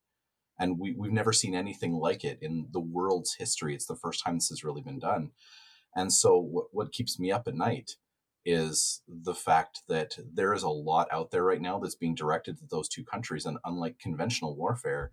And 0.59 0.79
we, 0.79 0.95
we've 0.97 1.13
never 1.13 1.33
seen 1.33 1.55
anything 1.55 1.93
like 1.93 2.25
it 2.25 2.39
in 2.41 2.69
the 2.73 2.81
world's 2.81 3.35
history. 3.35 3.75
It's 3.75 3.85
the 3.85 3.95
first 3.95 4.25
time 4.25 4.37
this 4.37 4.49
has 4.49 4.65
really 4.65 4.81
been 4.81 4.99
done. 4.99 5.33
And 5.95 6.11
so 6.11 6.39
what, 6.39 6.67
what 6.73 6.93
keeps 6.93 7.19
me 7.19 7.31
up 7.31 7.47
at 7.47 7.55
night 7.55 7.97
is 8.47 9.03
the 9.07 9.35
fact 9.35 9.83
that 9.89 10.17
there 10.33 10.55
is 10.55 10.63
a 10.63 10.69
lot 10.69 11.09
out 11.13 11.31
there 11.31 11.45
right 11.45 11.61
now 11.61 11.79
that's 11.79 11.95
being 11.95 12.15
directed 12.15 12.57
to 12.57 12.65
those 12.71 12.89
two 12.89 13.05
countries. 13.05 13.45
And 13.45 13.59
unlike 13.67 13.99
conventional 13.99 14.57
warfare 14.57 15.11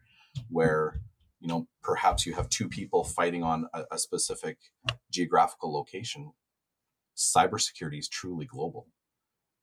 where 0.49 1.01
you 1.39 1.47
know 1.47 1.67
perhaps 1.83 2.25
you 2.25 2.33
have 2.33 2.49
two 2.49 2.69
people 2.69 3.03
fighting 3.03 3.43
on 3.43 3.67
a, 3.73 3.83
a 3.91 3.97
specific 3.97 4.57
geographical 5.11 5.73
location 5.73 6.31
cybersecurity 7.15 7.99
is 7.99 8.07
truly 8.07 8.45
global 8.45 8.87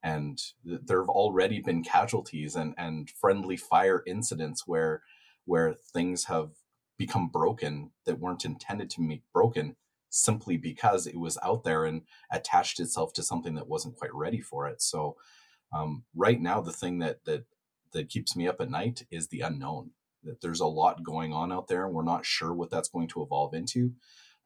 and 0.02 0.40
there 0.64 1.00
have 1.00 1.08
already 1.08 1.60
been 1.60 1.84
casualties 1.84 2.56
and 2.56 2.74
and 2.78 3.10
friendly 3.10 3.56
fire 3.56 4.02
incidents 4.06 4.66
where 4.66 5.02
where 5.44 5.74
things 5.74 6.24
have 6.24 6.50
become 6.98 7.28
broken 7.28 7.90
that 8.04 8.18
weren't 8.18 8.44
intended 8.44 8.90
to 8.90 9.00
be 9.06 9.22
broken 9.32 9.76
simply 10.10 10.56
because 10.56 11.06
it 11.06 11.18
was 11.18 11.38
out 11.42 11.64
there 11.64 11.84
and 11.84 12.02
attached 12.30 12.80
itself 12.80 13.12
to 13.14 13.22
something 13.22 13.54
that 13.54 13.68
wasn't 13.68 13.96
quite 13.96 14.14
ready 14.14 14.40
for 14.40 14.68
it. 14.68 14.82
So 14.82 15.16
um, 15.74 16.04
right 16.14 16.40
now 16.40 16.60
the 16.60 16.72
thing 16.72 16.98
that 16.98 17.24
that 17.24 17.44
that 17.92 18.08
keeps 18.08 18.36
me 18.36 18.46
up 18.46 18.60
at 18.60 18.70
night 18.70 19.04
is 19.10 19.28
the 19.28 19.40
unknown. 19.40 19.90
That 20.24 20.40
there's 20.42 20.60
a 20.60 20.66
lot 20.66 21.02
going 21.02 21.32
on 21.32 21.50
out 21.50 21.68
there 21.68 21.86
and 21.86 21.94
we're 21.94 22.02
not 22.04 22.26
sure 22.26 22.52
what 22.52 22.70
that's 22.70 22.88
going 22.88 23.08
to 23.08 23.22
evolve 23.22 23.54
into. 23.54 23.92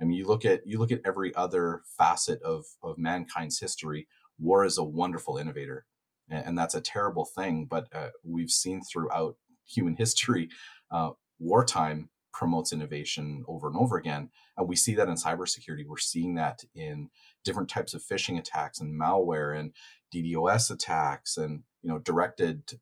I 0.00 0.04
mean 0.04 0.16
you 0.16 0.26
look 0.26 0.44
at 0.44 0.66
you 0.66 0.78
look 0.78 0.92
at 0.92 1.00
every 1.04 1.34
other 1.34 1.82
facet 1.98 2.40
of 2.42 2.66
of 2.82 2.98
mankind's 2.98 3.58
history 3.58 4.06
war 4.44 4.64
is 4.64 4.78
a 4.78 4.84
wonderful 4.84 5.38
innovator, 5.38 5.86
and, 6.28 6.56
that's 6.56 6.74
a 6.74 6.80
terrible 6.80 7.24
thing. 7.24 7.66
But 7.68 7.88
uh, 7.94 8.10
we've 8.22 8.50
seen 8.50 8.82
throughout 8.82 9.36
human 9.66 9.96
history, 9.98 10.50
uh, 10.90 11.10
wartime 11.38 12.10
promotes 12.32 12.72
innovation 12.72 13.44
over 13.46 13.68
and 13.68 13.76
over 13.76 13.96
again. 13.96 14.28
And 14.56 14.68
we 14.68 14.76
see 14.76 14.94
that 14.96 15.08
in 15.08 15.14
cybersecurity. 15.14 15.86
We're 15.86 15.98
seeing 15.98 16.34
that 16.34 16.64
in 16.74 17.08
different 17.44 17.70
types 17.70 17.94
of 17.94 18.02
phishing 18.02 18.38
attacks 18.38 18.80
and 18.80 19.00
malware 19.00 19.58
and 19.58 19.72
DDoS 20.12 20.70
attacks 20.70 21.36
and 21.36 21.62
you 21.82 21.90
know 21.90 21.98
directed 21.98 22.80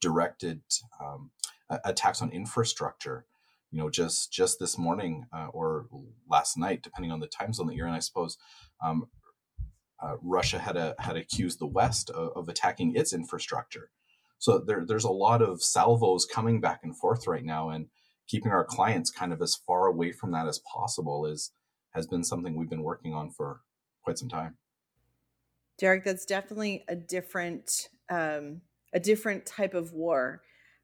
directed 0.00 0.60
um, 1.02 1.30
attacks 1.84 2.22
on 2.22 2.30
infrastructure. 2.30 3.24
You 3.72 3.78
know, 3.78 3.90
just 3.90 4.32
just 4.32 4.58
this 4.58 4.76
morning 4.76 5.26
uh, 5.32 5.46
or 5.52 5.86
last 6.28 6.58
night, 6.58 6.82
depending 6.82 7.12
on 7.12 7.20
the 7.20 7.28
time 7.28 7.52
zone 7.52 7.68
that 7.68 7.76
you're 7.76 7.86
in, 7.86 7.94
I 7.94 8.00
suppose, 8.00 8.36
um, 8.82 9.06
uh, 10.02 10.16
Russia 10.22 10.58
had 10.58 10.76
a, 10.76 10.94
had 10.98 11.16
accused 11.16 11.58
the 11.58 11.66
West 11.66 12.10
of, 12.10 12.32
of, 12.36 12.48
attacking 12.48 12.96
its 12.96 13.12
infrastructure. 13.12 13.90
So 14.38 14.58
there, 14.58 14.84
there's 14.86 15.04
a 15.04 15.10
lot 15.10 15.42
of 15.42 15.62
salvos 15.62 16.24
coming 16.24 16.60
back 16.60 16.80
and 16.82 16.96
forth 16.96 17.26
right 17.26 17.44
now, 17.44 17.68
and 17.68 17.86
keeping 18.26 18.52
our 18.52 18.64
clients 18.64 19.10
kind 19.10 19.32
of 19.32 19.42
as 19.42 19.56
far 19.66 19.86
away 19.86 20.12
from 20.12 20.32
that 20.32 20.46
as 20.46 20.60
possible 20.60 21.26
is 21.26 21.52
has 21.90 22.06
been 22.06 22.22
something 22.22 22.54
we've 22.54 22.70
been 22.70 22.84
working 22.84 23.12
on 23.12 23.30
for 23.30 23.60
quite 24.02 24.16
some 24.16 24.28
time. 24.28 24.56
Derrick, 25.76 26.04
that's 26.04 26.24
definitely 26.24 26.84
a 26.88 26.94
different 26.94 27.88
um, 28.08 28.62
a 28.92 29.00
different 29.00 29.46
type 29.46 29.74
of 29.74 29.92
war. 29.92 30.42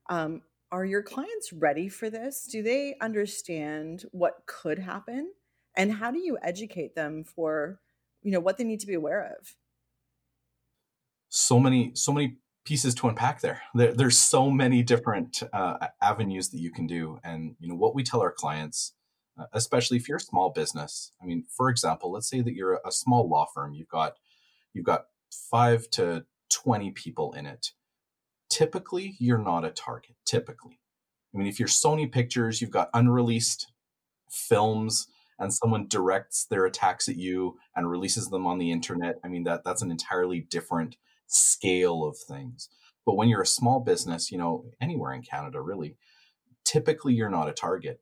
Um, 0.09 0.43
are 0.71 0.85
your 0.85 1.03
clients 1.03 1.53
ready 1.53 1.89
for 1.89 2.11
this? 2.11 2.47
Do 2.51 2.63
they 2.63 2.97
understand 3.01 4.05
what 4.11 4.47
could 4.47 4.79
happen, 4.79 5.33
and 5.77 5.93
how 5.93 6.11
do 6.11 6.19
you 6.19 6.37
educate 6.43 6.95
them 6.95 7.25
for 7.25 7.81
you 8.27 8.33
know 8.33 8.41
what 8.41 8.59
they 8.59 8.65
need 8.65 8.81
to 8.81 8.87
be 8.87 8.95
aware 8.95 9.23
of. 9.39 9.55
So 11.29 11.59
many 11.59 11.93
so 11.95 12.13
many 12.13 12.39
pieces 12.65 12.95
to 12.97 13.09
unpack 13.09 13.41
there, 13.41 13.63
there 13.75 13.95
there's 13.95 14.19
so 14.19 14.51
many 14.51 14.83
different 14.83 15.43
uh, 15.53 15.89
avenues 16.03 16.51
that 16.51 16.59
you 16.59 16.73
can 16.73 16.87
do. 16.87 17.21
And 17.23 17.55
you 17.61 17.69
know 17.69 17.77
what 17.77 17.95
we 17.95 18.03
tell 18.03 18.21
our 18.21 18.33
clients 18.33 18.93
uh, 19.39 19.45
especially 19.53 19.97
if 19.99 20.09
you're 20.09 20.17
a 20.17 20.21
small 20.21 20.49
business 20.49 21.13
i 21.23 21.27
mean 21.27 21.45
for 21.55 21.69
example 21.69 22.11
let's 22.11 22.27
say 22.27 22.41
that 22.41 22.55
you're 22.55 22.81
a 22.87 22.91
small 22.91 23.29
law 23.29 23.45
firm 23.55 23.75
you've 23.75 23.87
got 23.89 24.15
you've 24.73 24.87
got 24.87 25.05
5 25.51 25.91
to 25.91 26.25
20 26.51 26.91
people 26.93 27.33
in 27.33 27.47
it. 27.47 27.73
Typically 28.49 29.17
you're 29.19 29.39
not 29.39 29.65
a 29.65 29.71
target 29.71 30.17
typically. 30.25 30.81
I 31.35 31.39
mean 31.39 31.47
if 31.47 31.59
you're 31.59 31.69
sony 31.69 32.11
pictures 32.11 32.61
you've 32.61 32.71
got 32.71 32.91
unreleased 32.95 33.73
films 34.31 35.09
and 35.39 35.53
someone 35.53 35.87
directs 35.89 36.47
their 36.49 36.65
attacks 36.65 37.09
at 37.09 37.17
you 37.17 37.59
and 37.75 37.91
releases 37.91 38.29
them 38.29 38.47
on 38.47 38.59
the 38.59 38.71
internet, 38.71 39.17
I 39.25 39.29
mean 39.29 39.45
that 39.45 39.63
that's 39.65 39.83
an 39.83 39.91
entirely 39.91 40.41
different 40.41 40.97
scale 41.27 42.05
of 42.05 42.17
things. 42.19 42.69
But 43.05 43.17
when 43.17 43.29
you're 43.29 43.43
a 43.43 43.47
small 43.47 43.81
business, 43.81 44.33
you 44.33 44.39
know, 44.39 44.65
anywhere 44.81 45.13
in 45.13 45.23
Canada 45.23 45.61
really, 45.61 45.97
typically 46.65 47.15
you're 47.15 47.31
not 47.31 47.49
a 47.49 47.53
target. 47.53 48.01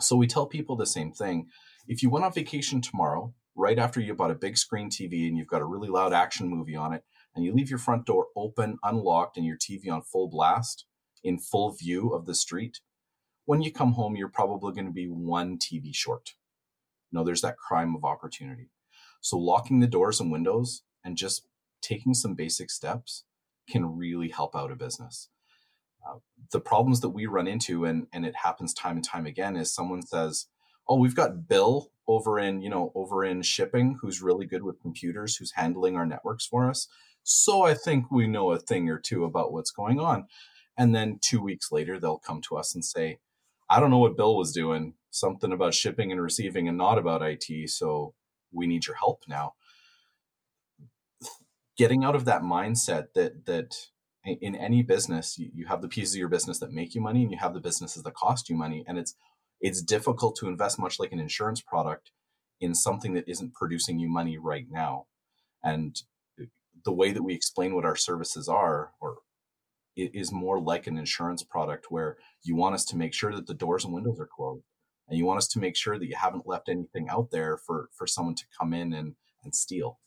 So 0.00 0.16
we 0.16 0.26
tell 0.26 0.46
people 0.46 0.76
the 0.76 0.86
same 0.86 1.12
thing. 1.12 1.48
If 1.86 2.02
you 2.02 2.10
went 2.10 2.24
on 2.24 2.32
vacation 2.32 2.80
tomorrow, 2.80 3.34
right 3.56 3.78
after 3.78 4.00
you 4.00 4.14
bought 4.14 4.30
a 4.30 4.36
big 4.36 4.56
screen 4.56 4.90
TV 4.90 5.28
and 5.28 5.36
you've 5.36 5.48
got 5.48 5.62
a 5.62 5.66
really 5.66 5.88
loud 5.88 6.12
action 6.12 6.48
movie 6.48 6.76
on 6.76 6.92
it, 6.92 7.04
and 7.34 7.44
you 7.44 7.52
leave 7.52 7.70
your 7.70 7.78
front 7.78 8.06
door 8.06 8.26
open, 8.36 8.78
unlocked, 8.82 9.36
and 9.36 9.46
your 9.46 9.56
TV 9.56 9.90
on 9.90 10.02
full 10.02 10.28
blast 10.28 10.86
in 11.22 11.38
full 11.38 11.72
view 11.72 12.10
of 12.10 12.26
the 12.26 12.34
street, 12.34 12.80
when 13.46 13.62
you 13.62 13.72
come 13.72 13.92
home, 13.92 14.16
you're 14.16 14.28
probably 14.28 14.72
going 14.72 14.86
to 14.86 14.92
be 14.92 15.06
one 15.06 15.58
TV 15.58 15.94
short. 15.94 16.34
You 17.10 17.18
know, 17.18 17.24
there's 17.24 17.42
that 17.42 17.58
crime 17.58 17.94
of 17.94 18.04
opportunity. 18.04 18.70
So 19.20 19.38
locking 19.38 19.80
the 19.80 19.86
doors 19.86 20.20
and 20.20 20.30
windows 20.30 20.82
and 21.04 21.16
just 21.16 21.46
taking 21.80 22.14
some 22.14 22.34
basic 22.34 22.70
steps 22.70 23.24
can 23.68 23.96
really 23.96 24.28
help 24.28 24.56
out 24.56 24.72
a 24.72 24.76
business. 24.76 25.28
Uh, 26.06 26.18
the 26.52 26.60
problems 26.60 27.00
that 27.00 27.10
we 27.10 27.26
run 27.26 27.46
into, 27.46 27.84
and, 27.84 28.06
and 28.12 28.26
it 28.26 28.36
happens 28.36 28.74
time 28.74 28.96
and 28.96 29.04
time 29.04 29.26
again, 29.26 29.56
is 29.56 29.72
someone 29.72 30.02
says, 30.02 30.46
"Oh, 30.86 30.96
we've 30.98 31.14
got 31.14 31.48
Bill 31.48 31.90
over 32.06 32.38
in 32.38 32.60
you 32.60 32.68
know 32.68 32.92
over 32.94 33.24
in 33.24 33.40
shipping, 33.40 33.98
who's 34.00 34.20
really 34.20 34.44
good 34.44 34.62
with 34.62 34.82
computers, 34.82 35.36
who's 35.36 35.52
handling 35.52 35.96
our 35.96 36.04
networks 36.04 36.44
for 36.44 36.68
us. 36.68 36.88
So 37.22 37.62
I 37.62 37.72
think 37.72 38.10
we 38.10 38.26
know 38.26 38.52
a 38.52 38.58
thing 38.58 38.90
or 38.90 38.98
two 38.98 39.24
about 39.24 39.52
what's 39.52 39.70
going 39.70 39.98
on." 39.98 40.26
And 40.76 40.94
then 40.94 41.18
two 41.22 41.40
weeks 41.40 41.72
later, 41.72 41.98
they'll 41.98 42.18
come 42.18 42.42
to 42.42 42.56
us 42.56 42.74
and 42.74 42.84
say, 42.84 43.18
I 43.68 43.80
don't 43.80 43.90
know 43.90 43.98
what 43.98 44.16
Bill 44.16 44.36
was 44.36 44.52
doing, 44.52 44.94
something 45.10 45.52
about 45.52 45.74
shipping 45.74 46.12
and 46.12 46.20
receiving 46.20 46.68
and 46.68 46.78
not 46.78 46.98
about 46.98 47.22
IT. 47.22 47.70
So 47.70 48.14
we 48.52 48.66
need 48.66 48.86
your 48.86 48.96
help 48.96 49.22
now. 49.28 49.54
Getting 51.76 52.04
out 52.04 52.14
of 52.14 52.24
that 52.26 52.42
mindset 52.42 53.06
that, 53.14 53.46
that 53.46 53.74
in 54.24 54.54
any 54.54 54.82
business, 54.82 55.38
you, 55.38 55.66
have 55.66 55.82
the 55.82 55.88
pieces 55.88 56.14
of 56.14 56.18
your 56.18 56.28
business 56.28 56.58
that 56.60 56.72
make 56.72 56.94
you 56.94 57.00
money 57.00 57.22
and 57.22 57.30
you 57.30 57.38
have 57.38 57.54
the 57.54 57.60
businesses 57.60 58.02
that 58.02 58.14
cost 58.14 58.48
you 58.48 58.56
money. 58.56 58.84
And 58.86 58.98
it's, 58.98 59.14
it's 59.60 59.82
difficult 59.82 60.36
to 60.36 60.48
invest 60.48 60.78
much 60.78 60.98
like 60.98 61.12
an 61.12 61.18
insurance 61.18 61.60
product 61.60 62.10
in 62.60 62.74
something 62.74 63.14
that 63.14 63.28
isn't 63.28 63.54
producing 63.54 63.98
you 63.98 64.08
money 64.08 64.38
right 64.38 64.66
now. 64.70 65.06
And 65.62 66.00
the 66.84 66.92
way 66.92 67.12
that 67.12 67.22
we 67.22 67.34
explain 67.34 67.74
what 67.74 67.84
our 67.84 67.96
services 67.96 68.48
are, 68.48 68.92
or 69.00 69.18
it 69.96 70.10
is 70.14 70.32
more 70.32 70.60
like 70.60 70.86
an 70.86 70.96
insurance 70.96 71.42
product 71.42 71.86
where 71.90 72.16
you 72.42 72.56
want 72.56 72.74
us 72.74 72.84
to 72.86 72.96
make 72.96 73.14
sure 73.14 73.32
that 73.32 73.46
the 73.46 73.54
doors 73.54 73.84
and 73.84 73.94
windows 73.94 74.18
are 74.20 74.28
closed 74.34 74.64
and 75.08 75.18
you 75.18 75.26
want 75.26 75.38
us 75.38 75.48
to 75.48 75.58
make 75.58 75.76
sure 75.76 75.98
that 75.98 76.06
you 76.06 76.16
haven't 76.16 76.46
left 76.46 76.68
anything 76.68 77.08
out 77.08 77.30
there 77.30 77.56
for 77.56 77.88
for 77.92 78.06
someone 78.06 78.34
to 78.34 78.44
come 78.58 78.72
in 78.72 78.92
and 78.92 79.14
and 79.42 79.54
steal. 79.54 79.98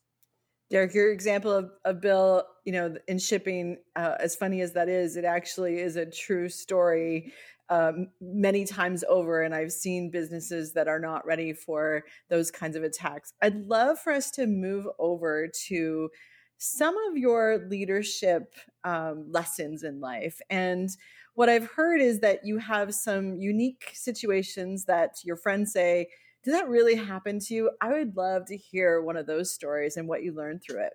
Derrick 0.70 0.94
your 0.94 1.12
example 1.12 1.52
of, 1.52 1.72
a 1.86 1.94
bill 1.94 2.44
you 2.66 2.74
know 2.74 2.96
in 3.08 3.20
shipping 3.20 3.78
uh, 3.96 4.16
as 4.20 4.36
funny 4.36 4.62
as 4.62 4.74
that 4.74 4.90
is 4.90 5.16
it 5.16 5.26
actually 5.26 5.80
is 5.80 5.96
a 5.96 6.06
true 6.06 6.50
story 6.50 7.32
um, 7.70 8.08
many 8.22 8.64
times 8.64 9.04
over 9.10 9.44
and 9.44 9.54
i've 9.54 9.74
seen 9.74 10.10
businesses 10.10 10.74
that 10.74 10.88
are 10.88 11.00
not 11.00 11.26
ready 11.26 11.52
for 11.54 12.04
those 12.30 12.50
kinds 12.50 12.76
of 12.76 12.84
attacks. 12.84 13.34
I'd 13.42 13.68
love 13.68 14.00
for 14.00 14.12
us 14.12 14.32
to 14.32 14.48
move 14.48 14.88
over 15.00 15.50
to 15.68 16.10
some 16.58 16.96
of 17.10 17.18
your 17.18 17.68
leadership 17.70 18.56
um, 18.84 19.26
lessons 19.30 19.84
in 19.84 20.00
life. 20.00 20.40
And 20.50 20.90
what 21.36 21.50
I've 21.50 21.70
heard 21.72 22.02
is 22.02 22.20
that 22.22 22.46
you 22.46 22.58
have 22.58 22.94
some 22.94 23.36
unique 23.36 23.92
situations 23.94 24.86
that 24.86 25.18
your 25.24 25.36
friends 25.36 25.72
say, 25.72 26.08
Did 26.44 26.54
that 26.54 26.68
really 26.68 26.96
happen 26.96 27.40
to 27.42 27.54
you? 27.54 27.72
I 27.82 27.94
would 27.94 28.18
love 28.18 28.46
to 28.48 28.58
hear 28.58 29.02
one 29.02 29.18
of 29.18 29.28
those 29.28 29.52
stories 29.52 29.98
and 29.98 30.08
what 30.08 30.24
you 30.24 30.34
learned 30.34 30.62
through 30.64 30.86
it. 30.86 30.94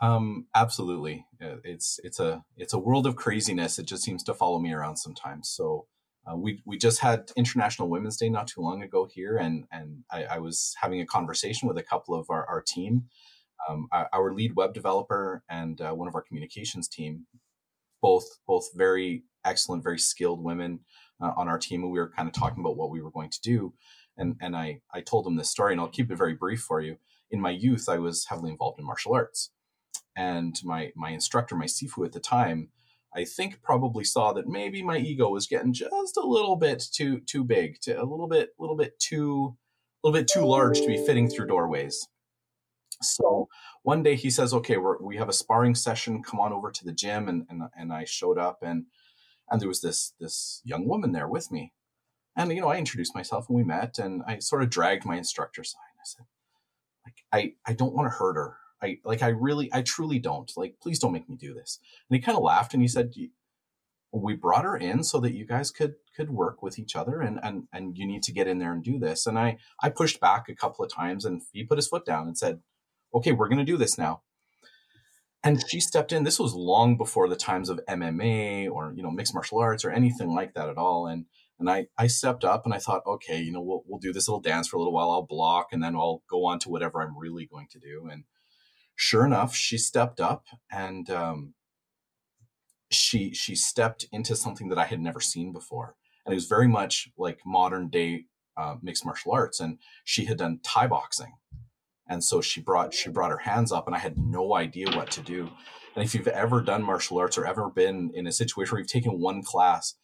Um, 0.00 0.46
absolutely. 0.54 1.26
Uh, 1.42 1.56
it's 1.64 1.98
it's 2.04 2.20
a 2.20 2.44
it's 2.56 2.74
a 2.74 2.78
world 2.78 3.06
of 3.06 3.16
craziness. 3.16 3.78
It 3.78 3.86
just 3.86 4.02
seems 4.02 4.22
to 4.24 4.34
follow 4.34 4.58
me 4.58 4.72
around 4.72 4.96
sometimes. 4.96 5.48
So 5.48 5.86
uh, 6.30 6.36
we 6.36 6.62
we 6.64 6.76
just 6.76 7.00
had 7.00 7.30
International 7.36 7.88
Women's 7.88 8.16
Day 8.16 8.28
not 8.28 8.46
too 8.46 8.60
long 8.60 8.82
ago 8.82 9.08
here, 9.10 9.36
and 9.36 9.64
and 9.70 10.04
I, 10.10 10.24
I 10.24 10.38
was 10.38 10.74
having 10.80 11.00
a 11.00 11.06
conversation 11.06 11.68
with 11.68 11.78
a 11.78 11.82
couple 11.82 12.14
of 12.14 12.26
our, 12.30 12.46
our 12.46 12.62
team, 12.62 13.04
um, 13.68 13.88
our, 13.92 14.32
lead 14.32 14.54
web 14.54 14.74
developer 14.74 15.42
and 15.48 15.80
uh, 15.80 15.92
one 15.92 16.08
of 16.08 16.14
our 16.14 16.22
communications 16.22 16.88
team, 16.88 17.26
both 18.02 18.24
both 18.46 18.68
very 18.74 19.24
excellent, 19.44 19.82
very 19.82 19.98
skilled 19.98 20.42
women 20.42 20.80
uh, 21.20 21.32
on 21.36 21.48
our 21.48 21.58
team. 21.58 21.88
We 21.90 21.98
were 21.98 22.10
kind 22.10 22.28
of 22.28 22.34
talking 22.34 22.60
about 22.60 22.76
what 22.76 22.90
we 22.90 23.00
were 23.00 23.10
going 23.10 23.30
to 23.30 23.40
do, 23.40 23.74
and 24.16 24.36
and 24.40 24.56
I 24.56 24.80
I 24.92 25.00
told 25.00 25.24
them 25.24 25.36
this 25.36 25.50
story, 25.50 25.72
and 25.72 25.80
I'll 25.80 25.88
keep 25.88 26.10
it 26.10 26.16
very 26.16 26.34
brief 26.34 26.60
for 26.60 26.80
you. 26.80 26.96
In 27.30 27.40
my 27.40 27.50
youth, 27.50 27.88
I 27.88 27.98
was 27.98 28.26
heavily 28.26 28.50
involved 28.50 28.78
in 28.78 28.86
martial 28.86 29.14
arts, 29.14 29.50
and 30.16 30.54
my 30.64 30.92
my 30.94 31.10
instructor, 31.10 31.56
my 31.56 31.66
sifu 31.66 32.04
at 32.04 32.12
the 32.12 32.20
time, 32.20 32.70
I 33.14 33.24
think 33.24 33.62
probably 33.62 34.04
saw 34.04 34.32
that 34.34 34.46
maybe 34.46 34.82
my 34.82 34.98
ego 34.98 35.30
was 35.30 35.46
getting 35.46 35.72
just 35.72 36.16
a 36.16 36.26
little 36.26 36.56
bit 36.56 36.84
too 36.92 37.20
too 37.20 37.44
big, 37.44 37.80
to 37.82 38.00
a 38.00 38.04
little 38.04 38.28
bit 38.28 38.50
little 38.58 38.76
bit 38.76 38.98
too 38.98 39.56
a 40.04 40.06
little 40.06 40.20
bit 40.20 40.28
too 40.28 40.44
large 40.44 40.80
to 40.80 40.86
be 40.86 41.04
fitting 41.04 41.28
through 41.28 41.46
doorways. 41.46 42.06
So 43.02 43.48
one 43.82 44.02
day 44.02 44.16
he 44.16 44.30
says, 44.30 44.54
"Okay, 44.54 44.76
we 44.76 44.92
we 45.00 45.16
have 45.16 45.28
a 45.28 45.32
sparring 45.32 45.74
session. 45.74 46.22
Come 46.22 46.40
on 46.40 46.52
over 46.52 46.70
to 46.70 46.84
the 46.84 46.92
gym." 46.92 47.28
And 47.28 47.46
and 47.48 47.62
and 47.76 47.92
I 47.92 48.04
showed 48.04 48.38
up, 48.38 48.62
and 48.62 48.86
and 49.50 49.60
there 49.60 49.68
was 49.68 49.80
this 49.80 50.14
this 50.20 50.62
young 50.64 50.88
woman 50.88 51.12
there 51.12 51.28
with 51.28 51.50
me, 51.50 51.72
and 52.36 52.50
you 52.52 52.60
know 52.60 52.68
I 52.68 52.78
introduced 52.78 53.14
myself 53.14 53.48
and 53.48 53.56
we 53.56 53.64
met, 53.64 53.98
and 53.98 54.22
I 54.26 54.38
sort 54.38 54.62
of 54.62 54.70
dragged 54.70 55.04
my 55.04 55.16
instructor 55.16 55.62
aside. 55.62 55.80
I 55.98 56.04
said, 56.04 56.26
"Like 57.04 57.24
I 57.32 57.54
I 57.70 57.74
don't 57.74 57.94
want 57.94 58.06
to 58.06 58.16
hurt 58.16 58.34
her. 58.36 58.56
I 58.82 58.98
like 59.04 59.22
I 59.22 59.28
really 59.28 59.70
I 59.72 59.82
truly 59.82 60.18
don't. 60.18 60.50
Like 60.56 60.76
please 60.80 60.98
don't 60.98 61.12
make 61.12 61.28
me 61.28 61.36
do 61.36 61.54
this. 61.54 61.78
And 62.08 62.16
he 62.16 62.22
kind 62.22 62.36
of 62.36 62.44
laughed 62.44 62.74
and 62.74 62.82
he 62.82 62.88
said 62.88 63.12
we 64.12 64.34
brought 64.34 64.64
her 64.64 64.76
in 64.76 65.04
so 65.04 65.20
that 65.20 65.34
you 65.34 65.44
guys 65.46 65.70
could 65.70 65.94
could 66.14 66.30
work 66.30 66.62
with 66.62 66.78
each 66.78 66.96
other 66.96 67.20
and 67.20 67.38
and 67.42 67.68
and 67.72 67.96
you 67.96 68.06
need 68.06 68.22
to 68.24 68.32
get 68.32 68.46
in 68.46 68.58
there 68.58 68.72
and 68.72 68.82
do 68.82 68.98
this. 68.98 69.26
And 69.26 69.38
I 69.38 69.58
I 69.82 69.90
pushed 69.90 70.20
back 70.20 70.48
a 70.48 70.54
couple 70.54 70.84
of 70.84 70.92
times 70.92 71.24
and 71.24 71.42
he 71.52 71.64
put 71.64 71.78
his 71.78 71.88
foot 71.88 72.04
down 72.04 72.26
and 72.26 72.36
said, 72.36 72.60
"Okay, 73.16 73.32
we're 73.32 73.48
going 73.48 73.58
to 73.58 73.64
do 73.64 73.76
this 73.76 73.98
now." 73.98 74.22
And 75.42 75.62
she 75.68 75.80
stepped 75.80 76.12
in. 76.12 76.24
This 76.24 76.40
was 76.40 76.54
long 76.54 76.96
before 76.96 77.28
the 77.28 77.36
times 77.36 77.68
of 77.68 77.80
MMA 77.88 78.70
or 78.70 78.92
you 78.96 79.02
know 79.02 79.10
mixed 79.10 79.34
martial 79.34 79.58
arts 79.58 79.84
or 79.84 79.90
anything 79.90 80.34
like 80.34 80.54
that 80.54 80.68
at 80.68 80.78
all. 80.78 81.06
And 81.06 81.26
and 81.58 81.70
I, 81.70 81.86
I 81.96 82.06
stepped 82.06 82.44
up 82.44 82.64
and 82.64 82.74
I 82.74 82.78
thought, 82.78 83.06
okay, 83.06 83.40
you 83.40 83.50
know, 83.50 83.62
we'll, 83.62 83.82
we'll 83.86 83.98
do 83.98 84.12
this 84.12 84.28
little 84.28 84.40
dance 84.40 84.68
for 84.68 84.76
a 84.76 84.78
little 84.78 84.92
while. 84.92 85.10
I'll 85.10 85.22
block 85.22 85.68
and 85.72 85.82
then 85.82 85.96
I'll 85.96 86.22
go 86.28 86.44
on 86.44 86.58
to 86.60 86.68
whatever 86.68 87.00
I'm 87.00 87.18
really 87.18 87.46
going 87.46 87.68
to 87.70 87.78
do. 87.78 88.08
And 88.10 88.24
sure 88.94 89.24
enough, 89.24 89.54
she 89.54 89.78
stepped 89.78 90.20
up 90.20 90.44
and 90.70 91.08
um, 91.08 91.54
she 92.90 93.32
she 93.32 93.54
stepped 93.54 94.06
into 94.12 94.36
something 94.36 94.68
that 94.68 94.78
I 94.78 94.84
had 94.84 95.00
never 95.00 95.20
seen 95.20 95.52
before. 95.52 95.96
And 96.24 96.32
it 96.32 96.36
was 96.36 96.46
very 96.46 96.68
much 96.68 97.08
like 97.16 97.40
modern 97.46 97.88
day 97.88 98.24
uh, 98.56 98.76
mixed 98.82 99.04
martial 99.04 99.32
arts. 99.32 99.58
And 99.58 99.78
she 100.04 100.26
had 100.26 100.38
done 100.38 100.60
Thai 100.62 100.88
boxing. 100.88 101.34
And 102.08 102.22
so 102.22 102.40
she 102.40 102.60
brought 102.60 102.94
she 102.94 103.10
brought 103.10 103.30
her 103.30 103.38
hands 103.38 103.72
up 103.72 103.86
and 103.86 103.96
I 103.96 103.98
had 103.98 104.18
no 104.18 104.54
idea 104.54 104.90
what 104.96 105.10
to 105.12 105.20
do. 105.20 105.50
And 105.94 106.04
if 106.04 106.14
you've 106.14 106.28
ever 106.28 106.60
done 106.60 106.82
martial 106.82 107.18
arts 107.18 107.38
or 107.38 107.46
ever 107.46 107.70
been 107.70 108.10
in 108.14 108.26
a 108.26 108.32
situation 108.32 108.72
where 108.72 108.80
you've 108.80 108.88
taken 108.88 109.20
one 109.20 109.42
class 109.42 109.94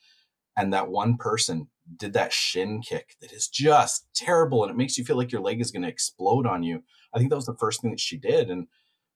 and 0.57 0.73
that 0.73 0.89
one 0.89 1.17
person 1.17 1.69
did 1.97 2.13
that 2.15 2.33
shin 2.33 2.81
kick 2.81 3.17
that 3.21 3.33
is 3.33 3.49
just 3.49 4.07
terrible 4.15 4.63
and 4.63 4.71
it 4.71 4.77
makes 4.77 4.97
you 4.97 5.05
feel 5.05 5.17
like 5.17 5.33
your 5.33 5.41
leg 5.43 5.61
is 5.61 5.71
going 5.71 5.83
to 5.83 5.89
explode 5.89 6.47
on 6.47 6.63
you. 6.63 6.83
I 7.15 7.19
think 7.19 7.31
that 7.31 7.37
was 7.37 7.47
the 7.47 7.57
first 7.57 7.83
thing 7.83 7.91
that 7.91 8.01
she 8.01 8.17
did 8.17 8.51
and 8.51 8.69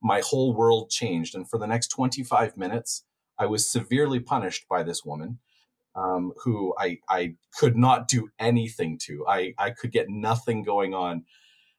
my 0.02 0.21
whole 0.21 0.55
world 0.55 0.90
changed 0.90 1.35
and 1.35 1.49
for 1.49 1.59
the 1.59 1.66
next 1.66 1.88
25 1.88 2.57
minutes 2.57 3.05
I 3.38 3.47
was 3.47 3.71
severely 3.71 4.21
punished 4.21 4.66
by 4.69 4.83
this 4.83 5.05
woman 5.05 5.38
um, 5.97 6.33
who 6.45 6.75
I 6.78 6.99
I 7.09 7.35
could 7.59 7.76
not 7.76 8.09
do 8.09 8.28
anything 8.38 8.99
to. 9.05 9.26
I 9.26 9.55
I 9.59 9.71
could 9.71 9.93
get 9.93 10.09
nothing 10.09 10.62
going 10.62 10.95
on. 10.95 11.25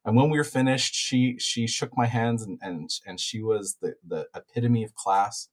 And 0.08 0.16
when 0.16 0.32
we 0.32 0.40
were 0.40 0.44
finished, 0.44 0.96
she 0.96 1.38
she 1.38 1.68
shook 1.68 1.96
my 1.96 2.08
hands 2.08 2.42
and 2.42 2.58
and 2.64 2.90
and 3.06 3.20
she 3.20 3.44
was 3.44 3.78
the 3.82 3.94
the 4.06 4.28
epitome 4.36 4.84
of 4.84 4.96
class. 4.96 5.50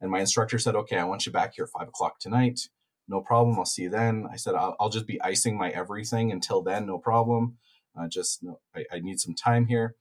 And 0.00 0.10
my 0.10 0.20
instructor 0.20 0.58
said, 0.58 0.74
"Okay, 0.76 0.96
I 0.96 1.04
want 1.04 1.26
you 1.26 1.32
back 1.32 1.54
here 1.56 1.64
at 1.64 1.78
five 1.78 1.88
o'clock 1.88 2.18
tonight 2.18 2.60
no 3.08 3.20
problem. 3.20 3.58
I'll 3.58 3.64
see 3.64 3.82
you 3.82 3.90
then. 3.90 4.26
I 4.30 4.36
said, 4.36 4.54
I'll, 4.54 4.76
I'll 4.78 4.90
just 4.90 5.06
be 5.06 5.20
icing 5.22 5.56
my 5.56 5.70
everything 5.70 6.30
until 6.30 6.62
then, 6.62 6.86
no 6.86 6.98
problem. 6.98 7.56
Uh, 7.98 8.06
just, 8.06 8.42
no, 8.42 8.60
I, 8.76 8.84
I, 8.92 9.00
need 9.00 9.18
some 9.18 9.34
time 9.34 9.66
here. 9.66 9.96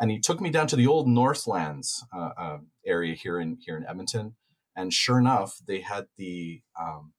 And 0.00 0.10
he 0.10 0.18
took 0.18 0.40
me 0.40 0.50
down 0.50 0.68
to 0.68 0.76
the 0.76 0.86
old 0.86 1.08
Northlands 1.08 2.04
uh, 2.14 2.30
uh, 2.38 2.58
area 2.86 3.14
here 3.14 3.40
in 3.40 3.58
here 3.60 3.76
in 3.76 3.84
Edmonton, 3.84 4.36
and 4.76 4.94
sure 4.94 5.18
enough, 5.18 5.58
they 5.66 5.80
had 5.80 6.06
the 6.16 6.62
um, 6.80 7.12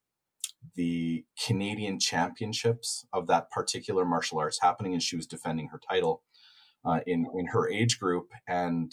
the 0.75 1.25
Canadian 1.46 2.00
Championships 2.00 3.06
of 3.13 3.28
that 3.28 3.50
particular 3.51 4.06
martial 4.06 4.39
arts 4.39 4.60
happening, 4.62 4.94
and 4.94 5.04
she 5.04 5.16
was 5.16 5.28
defending 5.28 5.70
her 5.70 5.80
title 5.80 6.24
uh, 6.86 7.00
in 7.06 7.28
in 7.38 7.48
her 7.48 7.70
age 7.70 8.00
group. 8.00 8.30
And 8.48 8.92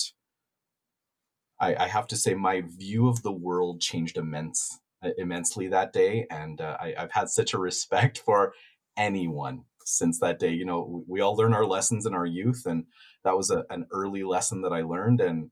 I, 1.61 1.75
I 1.75 1.89
have 1.89 2.07
to 2.09 2.17
say, 2.17 2.35
my 2.35 2.63
view 2.67 3.09
of 3.09 3.23
the 3.23 3.33
world 3.33 3.81
changed 3.81 4.17
immense 4.17 4.81
immensely 5.19 5.69
that 5.69 5.93
day, 5.93 6.27
and 6.31 6.61
uh, 6.61 6.77
I, 6.81 6.95
have 6.97 7.13
had 7.13 7.29
such 7.29 7.55
a 7.55 7.59
respect 7.59 8.19
for 8.19 8.53
anyone 8.97 9.65
since 9.85 10.19
that 10.21 10.39
day. 10.39 10.51
You 10.51 10.65
know, 10.65 10.87
we, 11.09 11.19
we, 11.19 11.21
all 11.21 11.37
learn 11.37 11.55
our 11.55 11.67
lessons 11.67 12.07
in 12.07 12.15
our 12.15 12.27
youth, 12.27 12.63
and 12.67 12.85
that 13.25 13.37
was 13.37 13.51
a, 13.51 13.65
an 13.71 13.87
early 13.93 14.25
lesson 14.25 14.63
that 14.63 14.73
I 14.73 14.83
learned, 14.83 15.21
and 15.21 15.51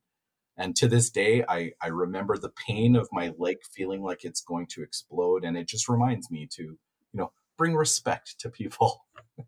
and 0.57 0.77
to 0.77 0.89
this 0.89 1.11
day, 1.11 1.45
I 1.49 1.73
I 1.81 1.89
remember 1.89 2.37
the 2.37 2.51
pain 2.51 2.97
of 2.97 3.09
my 3.13 3.33
leg 3.39 3.59
feeling 3.73 4.03
like 4.03 4.25
it's 4.25 4.41
going 4.41 4.67
to 4.69 4.83
explode, 4.83 5.45
and 5.45 5.57
it 5.57 5.69
just 5.69 5.89
reminds 5.89 6.31
me 6.31 6.47
to 6.53 6.63
you 6.63 6.79
know 7.13 7.33
bring 7.57 7.75
respect 7.75 8.39
to 8.41 8.51
people. 8.51 9.05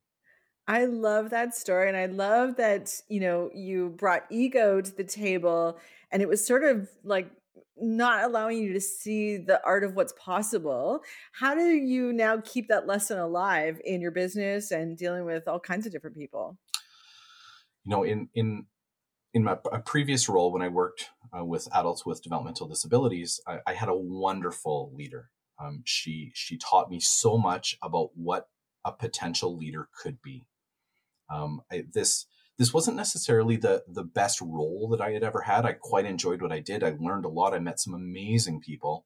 I 0.68 0.86
love 0.86 1.30
that 1.30 1.54
story. 1.54 1.88
And 1.88 1.96
I 1.96 2.06
love 2.06 2.56
that, 2.56 3.00
you 3.08 3.20
know, 3.20 3.50
you 3.54 3.90
brought 3.90 4.24
ego 4.30 4.80
to 4.80 4.96
the 4.96 5.04
table 5.04 5.78
and 6.10 6.22
it 6.22 6.28
was 6.28 6.44
sort 6.44 6.64
of 6.64 6.88
like 7.04 7.30
not 7.76 8.24
allowing 8.24 8.58
you 8.58 8.72
to 8.72 8.80
see 8.80 9.36
the 9.36 9.64
art 9.64 9.84
of 9.84 9.94
what's 9.94 10.14
possible. 10.14 11.02
How 11.32 11.54
do 11.54 11.68
you 11.68 12.12
now 12.12 12.40
keep 12.44 12.68
that 12.68 12.86
lesson 12.86 13.18
alive 13.18 13.80
in 13.84 14.00
your 14.00 14.10
business 14.10 14.70
and 14.70 14.96
dealing 14.96 15.24
with 15.24 15.46
all 15.46 15.60
kinds 15.60 15.86
of 15.86 15.92
different 15.92 16.16
people? 16.16 16.58
You 17.84 17.90
know, 17.90 18.02
in 18.02 18.28
in 18.34 18.66
in 19.36 19.44
my 19.44 19.54
previous 19.84 20.30
role 20.30 20.50
when 20.50 20.62
I 20.62 20.68
worked 20.68 21.10
uh, 21.38 21.44
with 21.44 21.68
adults 21.74 22.06
with 22.06 22.22
developmental 22.22 22.66
disabilities, 22.66 23.38
I, 23.46 23.58
I 23.66 23.74
had 23.74 23.90
a 23.90 23.94
wonderful 23.94 24.90
leader. 24.94 25.28
Um, 25.62 25.82
she 25.84 26.32
she 26.34 26.56
taught 26.56 26.90
me 26.90 27.00
so 27.00 27.36
much 27.36 27.76
about 27.82 28.12
what 28.14 28.48
a 28.82 28.92
potential 28.92 29.54
leader 29.54 29.90
could 30.02 30.22
be. 30.22 30.46
Um, 31.30 31.60
I, 31.70 31.84
this 31.92 32.24
this 32.56 32.72
wasn't 32.72 32.96
necessarily 32.96 33.56
the 33.56 33.84
the 33.86 34.04
best 34.04 34.40
role 34.40 34.88
that 34.92 35.02
I 35.02 35.10
had 35.10 35.22
ever 35.22 35.42
had. 35.42 35.66
I 35.66 35.74
quite 35.74 36.06
enjoyed 36.06 36.40
what 36.40 36.52
I 36.52 36.60
did. 36.60 36.82
I 36.82 36.96
learned 36.98 37.26
a 37.26 37.28
lot. 37.28 37.52
I 37.52 37.58
met 37.58 37.78
some 37.78 37.92
amazing 37.92 38.62
people, 38.62 39.04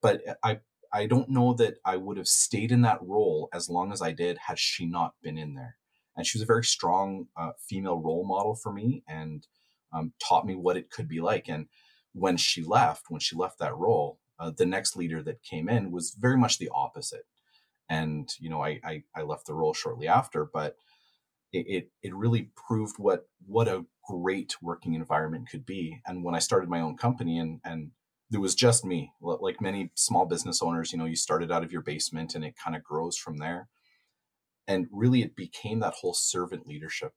but 0.00 0.22
I 0.42 0.60
I 0.94 1.04
don't 1.04 1.28
know 1.28 1.52
that 1.52 1.74
I 1.84 1.98
would 1.98 2.16
have 2.16 2.26
stayed 2.26 2.72
in 2.72 2.80
that 2.82 3.02
role 3.02 3.50
as 3.52 3.68
long 3.68 3.92
as 3.92 4.00
I 4.00 4.12
did 4.12 4.38
had 4.46 4.58
she 4.58 4.86
not 4.86 5.12
been 5.22 5.36
in 5.36 5.56
there. 5.56 5.76
And 6.18 6.26
she 6.26 6.36
was 6.36 6.42
a 6.42 6.46
very 6.46 6.64
strong 6.64 7.28
uh, 7.36 7.52
female 7.60 7.98
role 7.98 8.26
model 8.26 8.56
for 8.56 8.72
me 8.72 9.04
and 9.08 9.46
um, 9.92 10.12
taught 10.22 10.46
me 10.46 10.56
what 10.56 10.76
it 10.76 10.90
could 10.90 11.08
be 11.08 11.20
like. 11.20 11.48
And 11.48 11.68
when 12.12 12.36
she 12.36 12.62
left, 12.62 13.04
when 13.08 13.20
she 13.20 13.36
left 13.36 13.60
that 13.60 13.76
role, 13.76 14.18
uh, 14.38 14.50
the 14.50 14.66
next 14.66 14.96
leader 14.96 15.22
that 15.22 15.42
came 15.42 15.68
in 15.70 15.92
was 15.92 16.16
very 16.18 16.36
much 16.36 16.58
the 16.58 16.70
opposite. 16.74 17.24
And 17.88 18.28
you 18.40 18.50
know, 18.50 18.62
I, 18.62 18.80
I 18.84 19.02
I 19.14 19.22
left 19.22 19.46
the 19.46 19.54
role 19.54 19.72
shortly 19.74 20.08
after, 20.08 20.44
but 20.44 20.76
it, 21.52 21.66
it, 21.68 21.90
it 22.02 22.14
really 22.14 22.50
proved 22.54 22.98
what 22.98 23.28
what 23.46 23.68
a 23.68 23.86
great 24.06 24.56
working 24.60 24.94
environment 24.94 25.48
could 25.50 25.64
be. 25.64 26.00
And 26.06 26.24
when 26.24 26.34
I 26.34 26.40
started 26.40 26.68
my 26.68 26.80
own 26.80 26.96
company 26.96 27.38
and 27.38 27.60
and 27.64 27.92
there 28.30 28.40
was 28.40 28.54
just 28.54 28.84
me, 28.84 29.12
like 29.22 29.60
many 29.60 29.90
small 29.94 30.26
business 30.26 30.60
owners, 30.60 30.92
you 30.92 30.98
know, 30.98 31.06
you 31.06 31.16
started 31.16 31.50
out 31.50 31.64
of 31.64 31.72
your 31.72 31.80
basement 31.80 32.34
and 32.34 32.44
it 32.44 32.56
kind 32.62 32.76
of 32.76 32.84
grows 32.84 33.16
from 33.16 33.38
there. 33.38 33.68
And 34.68 34.86
really 34.92 35.22
it 35.22 35.34
became 35.34 35.80
that 35.80 35.94
whole 35.94 36.14
servant 36.14 36.68
leadership 36.68 37.14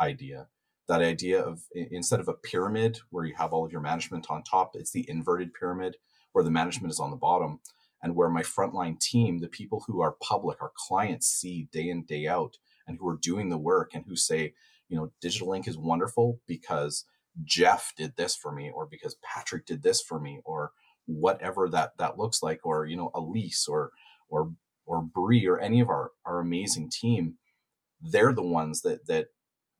idea. 0.00 0.48
That 0.88 1.02
idea 1.02 1.40
of 1.40 1.62
instead 1.74 2.20
of 2.20 2.28
a 2.28 2.34
pyramid 2.34 2.98
where 3.10 3.24
you 3.24 3.34
have 3.36 3.52
all 3.52 3.64
of 3.64 3.70
your 3.72 3.80
management 3.80 4.26
on 4.30 4.42
top, 4.42 4.72
it's 4.74 4.90
the 4.90 5.08
inverted 5.08 5.54
pyramid 5.54 5.96
where 6.32 6.44
the 6.44 6.50
management 6.50 6.92
is 6.92 6.98
on 7.00 7.10
the 7.10 7.16
bottom 7.16 7.60
and 8.02 8.16
where 8.16 8.28
my 8.28 8.42
frontline 8.42 8.98
team, 9.00 9.38
the 9.38 9.48
people 9.48 9.84
who 9.86 10.00
are 10.02 10.16
public, 10.22 10.60
our 10.60 10.72
clients 10.76 11.28
see 11.28 11.68
day 11.72 11.88
in, 11.88 12.04
day 12.04 12.26
out, 12.26 12.58
and 12.86 12.98
who 12.98 13.08
are 13.08 13.16
doing 13.16 13.48
the 13.48 13.56
work 13.56 13.92
and 13.94 14.04
who 14.06 14.16
say, 14.16 14.52
you 14.88 14.96
know, 14.96 15.10
Digital 15.22 15.48
Link 15.48 15.66
is 15.66 15.78
wonderful 15.78 16.40
because 16.46 17.06
Jeff 17.44 17.94
did 17.96 18.16
this 18.16 18.36
for 18.36 18.52
me, 18.52 18.70
or 18.70 18.86
because 18.86 19.16
Patrick 19.22 19.64
did 19.64 19.82
this 19.82 20.02
for 20.02 20.20
me, 20.20 20.40
or 20.44 20.72
whatever 21.06 21.68
that 21.70 21.92
that 21.98 22.18
looks 22.18 22.42
like, 22.42 22.60
or 22.64 22.86
you 22.86 22.96
know, 22.96 23.10
Elise 23.14 23.66
or 23.66 23.90
or 24.28 24.52
or 24.86 25.02
Bree 25.02 25.46
or 25.46 25.58
any 25.58 25.80
of 25.80 25.88
our 25.88 26.12
our 26.24 26.40
amazing 26.40 26.90
team, 26.90 27.36
they're 28.00 28.32
the 28.32 28.42
ones 28.42 28.82
that 28.82 29.06
that 29.06 29.28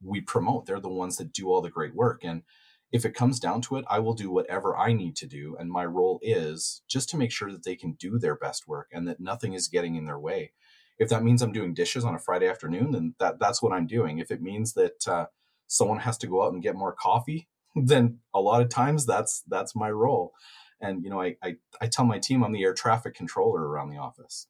we 0.03 0.21
promote. 0.21 0.65
They're 0.65 0.79
the 0.79 0.89
ones 0.89 1.17
that 1.17 1.33
do 1.33 1.49
all 1.49 1.61
the 1.61 1.69
great 1.69 1.95
work. 1.95 2.23
And 2.23 2.43
if 2.91 3.05
it 3.05 3.15
comes 3.15 3.39
down 3.39 3.61
to 3.63 3.77
it, 3.77 3.85
I 3.89 3.99
will 3.99 4.13
do 4.13 4.31
whatever 4.31 4.77
I 4.77 4.93
need 4.93 5.15
to 5.17 5.27
do. 5.27 5.55
And 5.59 5.69
my 5.71 5.85
role 5.85 6.19
is 6.21 6.81
just 6.87 7.09
to 7.09 7.17
make 7.17 7.31
sure 7.31 7.51
that 7.51 7.63
they 7.63 7.75
can 7.75 7.93
do 7.93 8.19
their 8.19 8.35
best 8.35 8.67
work 8.67 8.89
and 8.93 9.07
that 9.07 9.19
nothing 9.19 9.53
is 9.53 9.67
getting 9.67 9.95
in 9.95 10.05
their 10.05 10.19
way 10.19 10.53
if 10.97 11.09
that 11.09 11.23
means 11.23 11.41
I'm 11.41 11.51
doing 11.51 11.73
dishes 11.73 12.05
on 12.05 12.15
a 12.15 12.19
Friday 12.19 12.47
afternoon, 12.47 12.91
then 12.91 13.15
that 13.19 13.39
that's 13.39 13.61
what 13.61 13.73
I'm 13.73 13.87
doing. 13.87 14.19
If 14.19 14.31
it 14.31 14.41
means 14.41 14.73
that 14.73 15.07
uh, 15.07 15.25
someone 15.67 15.99
has 15.99 16.17
to 16.19 16.27
go 16.27 16.43
out 16.43 16.53
and 16.53 16.63
get 16.63 16.75
more 16.75 16.93
coffee, 16.93 17.47
then 17.75 18.19
a 18.33 18.39
lot 18.39 18.61
of 18.61 18.69
times 18.69 19.05
that's 19.05 19.43
that's 19.47 19.75
my 19.75 19.91
role. 19.91 20.33
And 20.81 21.03
you 21.03 21.09
know, 21.09 21.21
I 21.21 21.35
I, 21.43 21.55
I 21.81 21.87
tell 21.87 22.05
my 22.05 22.19
team 22.19 22.43
I'm 22.43 22.53
the 22.53 22.63
air 22.63 22.73
traffic 22.73 23.13
controller 23.15 23.67
around 23.67 23.89
the 23.89 23.97
office. 23.97 24.47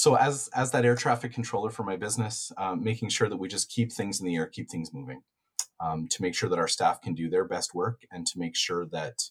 So 0.00 0.14
as 0.14 0.48
as 0.54 0.70
that 0.70 0.86
air 0.86 0.94
traffic 0.94 1.34
controller 1.34 1.68
for 1.68 1.82
my 1.82 1.94
business, 1.94 2.50
um, 2.56 2.82
making 2.82 3.10
sure 3.10 3.28
that 3.28 3.36
we 3.36 3.48
just 3.48 3.68
keep 3.68 3.92
things 3.92 4.18
in 4.18 4.26
the 4.26 4.34
air, 4.34 4.46
keep 4.46 4.70
things 4.70 4.94
moving, 4.94 5.20
um, 5.78 6.08
to 6.08 6.22
make 6.22 6.34
sure 6.34 6.48
that 6.48 6.58
our 6.58 6.68
staff 6.68 7.02
can 7.02 7.12
do 7.12 7.28
their 7.28 7.44
best 7.44 7.74
work, 7.74 8.00
and 8.10 8.26
to 8.28 8.38
make 8.38 8.56
sure 8.56 8.86
that 8.86 9.24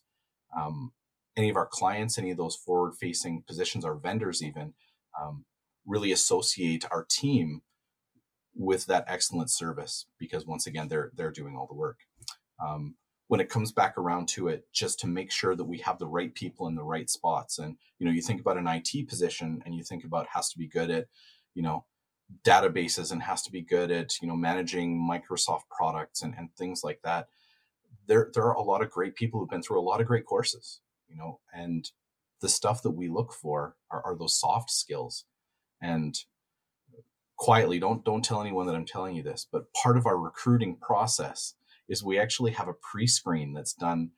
um, 0.56 0.92
any 1.36 1.50
of 1.50 1.56
our 1.56 1.66
clients, 1.66 2.20
any 2.20 2.30
of 2.30 2.38
those 2.38 2.56
forward 2.56 2.94
facing 2.94 3.42
positions, 3.48 3.84
our 3.84 3.96
vendors 3.96 4.44
even, 4.44 4.76
um, 5.20 5.44
really 5.88 6.12
associate 6.12 6.86
our 6.92 7.04
team 7.04 7.64
with 8.56 8.86
that 8.86 9.06
excellent 9.08 9.50
service 9.50 10.06
because 10.20 10.46
once 10.46 10.68
again 10.68 10.88
they're 10.88 11.10
they're 11.16 11.32
doing 11.32 11.56
all 11.58 11.66
the 11.66 11.74
work. 11.74 12.02
Um, 12.64 12.94
when 13.30 13.40
it 13.40 13.50
comes 13.50 13.72
back 13.72 13.98
around 13.98 14.28
to 14.28 14.48
it 14.48 14.68
just 14.74 15.00
to 15.00 15.08
make 15.08 15.32
sure 15.32 15.56
that 15.56 15.66
we 15.66 15.80
have 15.80 15.98
the 15.98 16.08
right 16.08 16.36
people 16.36 16.68
in 16.68 16.76
the 16.76 16.84
right 16.84 17.10
spots 17.10 17.58
and 17.58 17.78
you 17.98 18.06
know 18.06 18.12
you 18.12 18.22
think 18.22 18.42
about 18.42 18.58
an 18.58 18.68
IT 18.68 19.08
position 19.08 19.62
and 19.66 19.74
you 19.74 19.84
think 19.84 20.04
about 20.04 20.28
has 20.34 20.50
to 20.50 20.58
be 20.58 20.68
good 20.68 20.90
at 20.90 21.06
you 21.56 21.64
know 21.64 21.86
databases 22.44 23.12
and 23.12 23.24
has 23.24 23.42
to 23.42 23.52
be 23.52 23.62
good 23.62 23.90
at 23.90 24.14
you 24.22 24.28
know 24.28 24.36
managing 24.36 25.00
Microsoft 25.00 25.64
products 25.70 26.22
and, 26.22 26.36
and 26.38 26.54
things 26.56 26.84
like 26.84 27.00
that 27.04 27.28
there 28.10 28.30
there 28.34 28.44
are 28.44 28.56
a 28.56 28.62
lot 28.62 28.82
of 28.82 28.90
great 28.90 29.16
people 29.16 29.40
who've 29.40 29.50
been 29.50 29.62
through 29.62 29.80
a 29.80 29.90
lot 29.90 30.02
of 30.02 30.08
great 30.08 30.26
courses, 30.26 30.82
you 31.08 31.16
know, 31.16 31.40
and 31.54 31.92
the 32.42 32.50
stuff 32.50 32.82
that 32.82 32.92
we 32.92 33.08
look 33.08 33.32
for 33.32 33.76
are, 33.92 34.02
are 34.04 34.16
those 34.18 34.38
soft 34.38 34.72
skills. 34.72 35.26
And 35.82 36.18
quietly, 37.38 37.80
don't 37.80 38.04
don't 38.04 38.26
tell 38.26 38.42
anyone 38.42 38.66
that 38.66 38.76
I'm 38.76 38.86
telling 38.86 39.16
you 39.16 39.24
this, 39.24 39.48
but 39.50 39.72
part 39.74 39.96
of 39.96 40.06
our 40.06 40.18
recruiting 40.18 40.76
process 40.76 41.54
is 41.90 42.04
we 42.04 42.20
actually 42.20 42.52
have 42.52 42.68
a 42.68 42.76
pre-screen 42.92 43.54
that's 43.54 43.74
done 43.74 44.12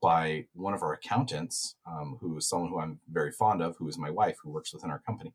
by 0.00 0.46
one 0.54 0.74
of 0.74 0.82
our 0.82 0.92
accountants, 0.92 1.76
um, 1.86 2.16
who 2.20 2.36
is 2.36 2.48
someone 2.48 2.70
who 2.70 2.80
I'm 2.80 3.00
very 3.10 3.32
fond 3.32 3.60
of, 3.60 3.76
who 3.76 3.88
is 3.88 3.98
my 3.98 4.10
wife, 4.10 4.36
who 4.42 4.50
works 4.50 4.72
within 4.72 4.90
our 4.90 5.00
company. 5.00 5.34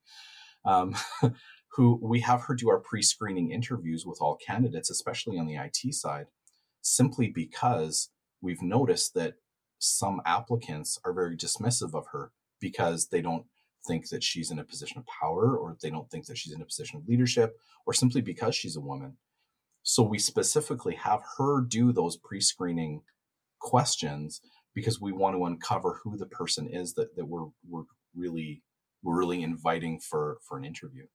Um, 0.65 0.95
who 1.75 1.99
we 2.01 2.21
have 2.21 2.41
her 2.43 2.55
do 2.55 2.69
our 2.69 2.79
pre-screening 2.79 3.51
interviews 3.51 4.05
with 4.05 4.19
all 4.21 4.37
candidates, 4.37 4.89
especially 4.89 5.37
on 5.37 5.47
the 5.47 5.55
IT 5.55 5.93
side, 5.93 6.27
simply 6.81 7.27
because 7.27 8.09
we've 8.41 8.61
noticed 8.61 9.13
that 9.15 9.33
some 9.79 10.21
applicants 10.25 10.99
are 11.03 11.13
very 11.13 11.35
dismissive 11.35 11.93
of 11.93 12.05
her 12.11 12.31
because 12.61 13.07
they 13.07 13.21
don't 13.21 13.45
think 13.85 14.07
that 14.09 14.23
she's 14.23 14.51
in 14.51 14.59
a 14.59 14.63
position 14.63 14.97
of 14.97 15.05
power 15.07 15.57
or 15.57 15.75
they 15.81 15.89
don't 15.89 16.09
think 16.09 16.25
that 16.27 16.37
she's 16.37 16.53
in 16.53 16.61
a 16.61 16.65
position 16.65 16.97
of 16.97 17.07
leadership 17.07 17.57
or 17.85 17.93
simply 17.93 18.21
because 18.21 18.55
she's 18.55 18.77
a 18.77 18.81
woman. 18.81 19.17
So 19.83 20.01
we 20.01 20.17
specifically 20.17 20.95
have 20.95 21.21
her 21.37 21.61
do 21.61 21.91
those 21.91 22.17
pre-screening 22.17 23.01
questions 23.59 24.41
because 24.73 24.99
we 24.99 25.11
want 25.11 25.35
to 25.35 25.45
uncover 25.45 25.99
who 26.03 26.17
the 26.17 26.25
person 26.25 26.67
is 26.67 26.93
that, 26.95 27.15
that 27.15 27.25
we're 27.25 27.47
we're 27.67 27.83
really 28.15 28.63
we're 29.03 29.17
really 29.17 29.43
inviting 29.43 29.99
for 29.99 30.37
for 30.47 30.57
an 30.57 30.65
interview. 30.65 31.05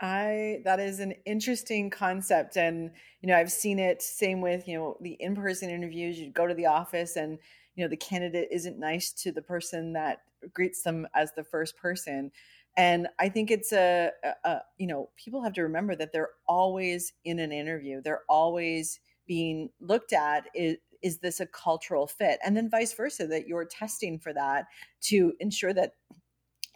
I 0.00 0.60
that 0.64 0.80
is 0.80 1.00
an 1.00 1.14
interesting 1.26 1.90
concept 1.90 2.56
and 2.56 2.90
you 3.20 3.28
know 3.28 3.36
I've 3.36 3.52
seen 3.52 3.78
it 3.78 4.00
same 4.00 4.40
with 4.40 4.66
you 4.66 4.78
know 4.78 4.96
the 5.00 5.16
in-person 5.20 5.68
interviews 5.68 6.18
you 6.18 6.30
go 6.30 6.46
to 6.46 6.54
the 6.54 6.66
office 6.66 7.16
and 7.16 7.38
you 7.74 7.84
know 7.84 7.88
the 7.88 7.96
candidate 7.96 8.48
isn't 8.50 8.78
nice 8.78 9.12
to 9.12 9.32
the 9.32 9.42
person 9.42 9.92
that 9.92 10.22
greets 10.54 10.82
them 10.82 11.06
as 11.14 11.32
the 11.32 11.44
first 11.44 11.76
person 11.76 12.30
and 12.76 13.08
I 13.18 13.28
think 13.28 13.50
it's 13.50 13.72
a, 13.72 14.10
a, 14.24 14.48
a 14.48 14.60
you 14.78 14.86
know 14.86 15.10
people 15.16 15.42
have 15.42 15.52
to 15.54 15.62
remember 15.62 15.96
that 15.96 16.12
they're 16.12 16.30
always 16.48 17.12
in 17.24 17.38
an 17.38 17.52
interview. 17.52 18.00
They're 18.02 18.22
always 18.28 19.00
being 19.26 19.70
looked 19.80 20.12
at 20.12 20.44
is 20.54 20.76
is 21.02 21.18
this 21.18 21.40
a 21.40 21.46
cultural 21.46 22.06
fit? 22.06 22.38
And 22.44 22.56
then 22.56 22.68
vice 22.70 22.92
versa 22.92 23.26
that 23.28 23.46
you're 23.46 23.64
testing 23.64 24.18
for 24.18 24.32
that 24.34 24.66
to 25.02 25.32
ensure 25.40 25.72
that 25.72 25.92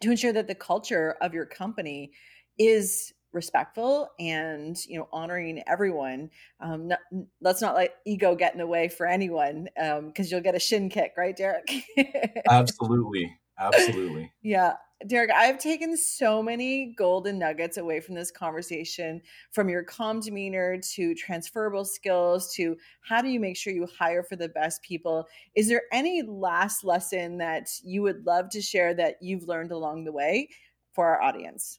to 0.03 0.11
ensure 0.11 0.33
that 0.33 0.49
the 0.49 0.55
culture 0.55 1.17
of 1.21 1.35
your 1.35 1.47
company 1.47 2.13
is 2.59 3.13
respectful 3.33 4.09
and 4.21 4.77
you 4.87 4.99
know 4.99 5.09
honoring 5.13 5.63
everyone. 5.67 6.31
Um 6.61 6.89
not, 6.89 7.01
let's 7.41 7.63
not 7.63 7.75
let 7.77 7.97
ego 8.05 8.35
get 8.35 8.53
in 8.53 8.59
the 8.59 8.67
way 8.67 8.89
for 8.89 9.07
anyone 9.07 9.69
um 9.81 10.09
because 10.09 10.31
you'll 10.31 10.41
get 10.41 10.57
a 10.57 10.61
shin 10.61 10.89
kick 10.89 11.13
right 11.17 11.37
derrick? 11.37 11.71
Absolutely. 12.51 13.39
Absolutely. 13.59 14.33
Yeah 14.43 14.75
derrick 15.07 15.31
i've 15.35 15.59
taken 15.59 15.97
so 15.97 16.43
many 16.43 16.95
golden 16.97 17.39
nuggets 17.39 17.77
away 17.77 18.01
from 18.01 18.15
this 18.15 18.31
conversation 18.31 19.21
from 19.51 19.69
your 19.69 19.83
calm 19.83 20.21
demeanor 20.21 20.79
to 20.79 21.15
transferable 21.15 21.85
skills 21.85 22.53
to 22.55 22.77
how 23.01 23.21
do 23.21 23.29
you 23.29 23.41
make 23.41 23.57
sure 23.57 23.73
you 23.73 23.87
hire 23.87 24.23
for 24.23 24.37
the 24.37 24.49
best 24.49 24.83
people. 24.83 25.29
Is 25.55 25.69
there 25.69 25.83
any 25.93 26.23
last 26.23 26.85
lesson 26.85 27.39
that 27.39 27.69
you 27.83 28.03
would 28.03 28.27
love 28.27 28.51
to 28.51 28.63
share 28.63 28.95
that 28.95 29.17
you've 29.21 29.49
learned 29.49 29.73
along 29.73 30.05
the 30.05 30.13
way 30.13 30.49
for 30.93 31.07
our 31.07 31.23
audience? 31.23 31.79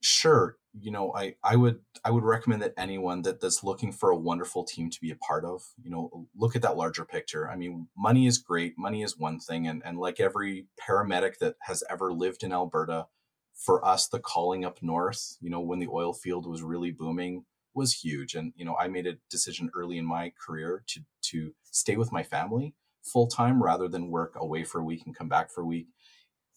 Sure 0.00 0.56
you 0.80 0.90
know 0.90 1.12
i 1.14 1.34
i 1.42 1.56
would 1.56 1.80
i 2.04 2.10
would 2.10 2.24
recommend 2.24 2.62
that 2.62 2.74
anyone 2.76 3.22
that 3.22 3.40
that's 3.40 3.64
looking 3.64 3.92
for 3.92 4.10
a 4.10 4.16
wonderful 4.16 4.64
team 4.64 4.90
to 4.90 5.00
be 5.00 5.10
a 5.10 5.16
part 5.16 5.44
of 5.44 5.62
you 5.82 5.90
know 5.90 6.26
look 6.36 6.54
at 6.56 6.62
that 6.62 6.76
larger 6.76 7.04
picture. 7.04 7.48
I 7.50 7.56
mean 7.56 7.88
money 7.96 8.26
is 8.26 8.38
great. 8.38 8.74
Money 8.78 9.02
is 9.02 9.18
one 9.18 9.38
thing. 9.38 9.66
And 9.66 9.82
and 9.84 9.98
like 9.98 10.20
every 10.20 10.66
paramedic 10.80 11.38
that 11.38 11.56
has 11.62 11.82
ever 11.90 12.12
lived 12.12 12.42
in 12.42 12.52
alberta 12.52 13.06
for 13.54 13.84
us 13.84 14.06
the 14.08 14.18
calling 14.20 14.64
up 14.64 14.82
north 14.82 15.38
you 15.40 15.48
know 15.50 15.60
when 15.60 15.78
the 15.78 15.88
oil 15.88 16.12
field 16.12 16.46
was 16.46 16.62
really 16.62 16.90
booming 16.90 17.44
was 17.74 17.92
huge. 17.94 18.34
And 18.34 18.52
you 18.56 18.64
know 18.64 18.76
i 18.78 18.88
made 18.88 19.06
a 19.06 19.18
decision 19.30 19.70
early 19.74 19.98
in 19.98 20.06
my 20.06 20.32
career 20.44 20.82
to 20.88 21.00
to 21.30 21.54
stay 21.70 21.96
with 21.96 22.12
my 22.12 22.22
family 22.22 22.74
full 23.02 23.28
time 23.28 23.62
rather 23.62 23.88
than 23.88 24.10
work 24.10 24.34
away 24.36 24.64
for 24.64 24.80
a 24.80 24.84
week 24.84 25.02
and 25.06 25.16
come 25.16 25.28
back 25.28 25.50
for 25.50 25.62
a 25.62 25.66
week 25.66 25.86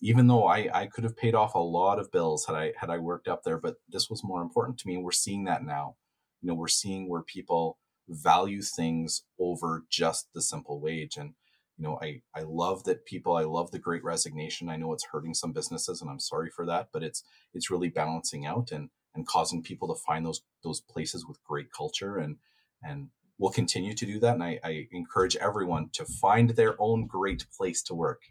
even 0.02 0.28
though 0.28 0.46
I, 0.46 0.70
I 0.74 0.88
could 0.88 1.04
have 1.04 1.18
paid 1.18 1.36
off 1.36 1.56
a 1.56 1.60
lot 1.60 2.00
of 2.00 2.12
bills 2.12 2.46
had 2.46 2.56
I 2.56 2.74
had 2.78 2.90
I 2.90 2.98
worked 3.00 3.28
up 3.28 3.44
there, 3.44 3.58
but 3.58 3.76
this 3.90 4.10
was 4.10 4.24
more 4.24 4.42
important 4.42 4.78
to 4.80 4.88
me. 4.88 4.96
And 4.96 5.04
we're 5.04 5.12
seeing 5.12 5.44
that 5.46 5.64
now. 5.64 5.96
You 6.42 6.48
know, 6.48 6.56
we're 6.56 6.68
seeing 6.68 7.10
where 7.10 7.22
people 7.22 7.78
value 8.08 8.62
things 8.62 9.24
over 9.38 9.86
just 9.90 10.30
the 10.34 10.42
simple 10.42 10.80
wage. 10.80 11.18
And, 11.18 11.34
you 11.78 11.84
know, 11.84 12.00
I, 12.02 12.22
I 12.34 12.44
love 12.44 12.86
that 12.86 13.06
people, 13.06 13.36
I 13.36 13.44
love 13.44 13.72
the 13.72 13.80
great 13.80 14.04
resignation. 14.04 14.70
I 14.70 14.78
know 14.78 14.94
it's 14.94 15.08
hurting 15.12 15.34
some 15.34 15.52
businesses 15.52 16.02
and 16.02 16.10
I'm 16.10 16.20
sorry 16.20 16.50
for 16.50 16.66
that, 16.66 16.90
but 16.94 17.04
it's 17.04 17.24
it's 17.54 17.70
really 17.70 17.90
balancing 17.90 18.46
out 18.46 18.72
and 18.72 18.90
and 19.16 19.28
causing 19.28 19.62
people 19.62 19.94
to 19.94 20.02
find 20.02 20.26
those 20.26 20.42
those 20.64 20.80
places 20.82 21.26
with 21.28 21.44
great 21.44 21.72
culture 21.76 22.18
and 22.18 22.38
and 22.82 23.10
we'll 23.38 23.52
continue 23.52 23.94
to 23.94 24.06
do 24.06 24.20
that. 24.20 24.36
And 24.36 24.44
I, 24.44 24.60
I 24.64 24.88
encourage 24.92 25.36
everyone 25.36 25.90
to 25.94 26.06
find 26.06 26.52
their 26.52 26.76
own 26.80 27.06
great 27.06 27.46
place 27.58 27.82
to 27.84 27.94
work 27.94 28.22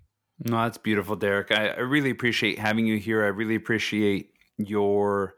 no, 0.45 0.63
that's 0.63 0.79
beautiful, 0.79 1.17
Derrick. 1.17 1.51
I, 1.51 1.69
I 1.69 1.81
really 1.81 2.11
appreciate 2.11 2.59
having 2.59 2.87
you 2.87 2.99
here. 2.99 3.25
I 3.25 3.29
really 3.29 3.55
appreciate 3.55 4.33
your 4.57 5.35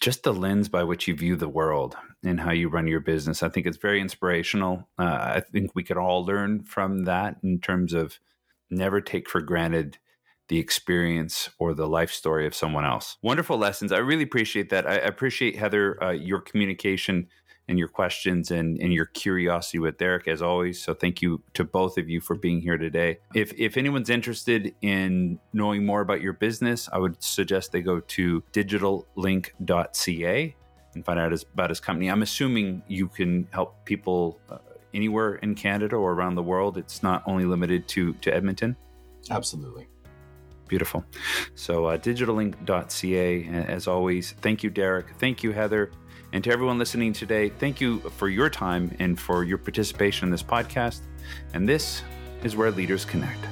just 0.00 0.24
the 0.24 0.34
lens 0.34 0.68
by 0.68 0.82
which 0.82 1.06
you 1.06 1.14
view 1.14 1.36
the 1.36 1.48
world 1.48 1.96
and 2.24 2.40
how 2.40 2.50
you 2.50 2.68
run 2.68 2.86
your 2.86 3.00
business. 3.00 3.42
I 3.42 3.48
think 3.48 3.66
it's 3.66 3.76
very 3.76 4.00
inspirational. 4.00 4.88
Uh, 4.98 5.34
I 5.36 5.40
think 5.40 5.72
we 5.74 5.84
could 5.84 5.96
all 5.96 6.24
learn 6.24 6.64
from 6.64 7.04
that 7.04 7.36
in 7.42 7.60
terms 7.60 7.92
of 7.92 8.18
never 8.70 9.00
take 9.00 9.28
for 9.28 9.40
granted 9.40 9.98
the 10.48 10.58
experience 10.58 11.50
or 11.58 11.74
the 11.74 11.86
life 11.86 12.10
story 12.10 12.46
of 12.46 12.54
someone 12.54 12.84
else. 12.84 13.16
Wonderful 13.22 13.56
lessons. 13.56 13.92
I 13.92 13.98
really 13.98 14.24
appreciate 14.24 14.70
that. 14.70 14.86
I 14.86 14.96
appreciate, 14.96 15.56
Heather, 15.56 16.02
uh, 16.02 16.10
your 16.10 16.40
communication 16.40 17.28
and 17.68 17.78
your 17.78 17.88
questions 17.88 18.50
and, 18.50 18.78
and 18.78 18.92
your 18.92 19.06
curiosity 19.06 19.78
with 19.78 19.98
Derrick 19.98 20.28
as 20.28 20.42
always. 20.42 20.82
So 20.82 20.94
thank 20.94 21.22
you 21.22 21.42
to 21.54 21.64
both 21.64 21.98
of 21.98 22.08
you 22.08 22.20
for 22.20 22.36
being 22.36 22.60
here 22.60 22.76
today. 22.76 23.18
If 23.34 23.52
if 23.58 23.76
anyone's 23.76 24.10
interested 24.10 24.74
in 24.82 25.38
knowing 25.52 25.86
more 25.86 26.00
about 26.00 26.20
your 26.20 26.34
business, 26.34 26.88
I 26.92 26.98
would 26.98 27.22
suggest 27.22 27.72
they 27.72 27.82
go 27.82 28.00
to 28.00 28.42
digitallink.ca 28.52 30.56
and 30.94 31.04
find 31.04 31.18
out 31.18 31.44
about 31.52 31.70
his 31.70 31.80
company. 31.80 32.08
I'm 32.08 32.22
assuming 32.22 32.82
you 32.86 33.08
can 33.08 33.48
help 33.50 33.84
people 33.84 34.38
uh, 34.50 34.58
anywhere 34.92 35.36
in 35.36 35.54
Canada 35.54 35.96
or 35.96 36.12
around 36.12 36.36
the 36.36 36.42
world. 36.42 36.78
It's 36.78 37.02
not 37.02 37.22
only 37.26 37.44
limited 37.44 37.88
to 37.88 38.12
to 38.14 38.34
Edmonton. 38.34 38.76
Absolutely. 39.30 39.88
Beautiful. 40.66 41.04
So, 41.54 41.86
uh, 41.86 41.98
digitallink.ca, 41.98 43.64
as 43.68 43.86
always. 43.86 44.32
Thank 44.40 44.62
you, 44.62 44.70
Derrick. 44.70 45.06
Thank 45.18 45.42
you, 45.42 45.52
Heather. 45.52 45.90
And 46.34 46.42
to 46.42 46.50
everyone 46.50 46.80
listening 46.80 47.12
today, 47.12 47.48
thank 47.48 47.80
you 47.80 48.00
for 48.16 48.28
your 48.28 48.50
time 48.50 48.90
and 48.98 49.18
for 49.18 49.44
your 49.44 49.56
participation 49.56 50.26
in 50.26 50.32
this 50.32 50.42
podcast. 50.42 51.02
And 51.52 51.68
this 51.68 52.02
is 52.42 52.56
where 52.56 52.72
leaders 52.72 53.04
connect. 53.04 53.46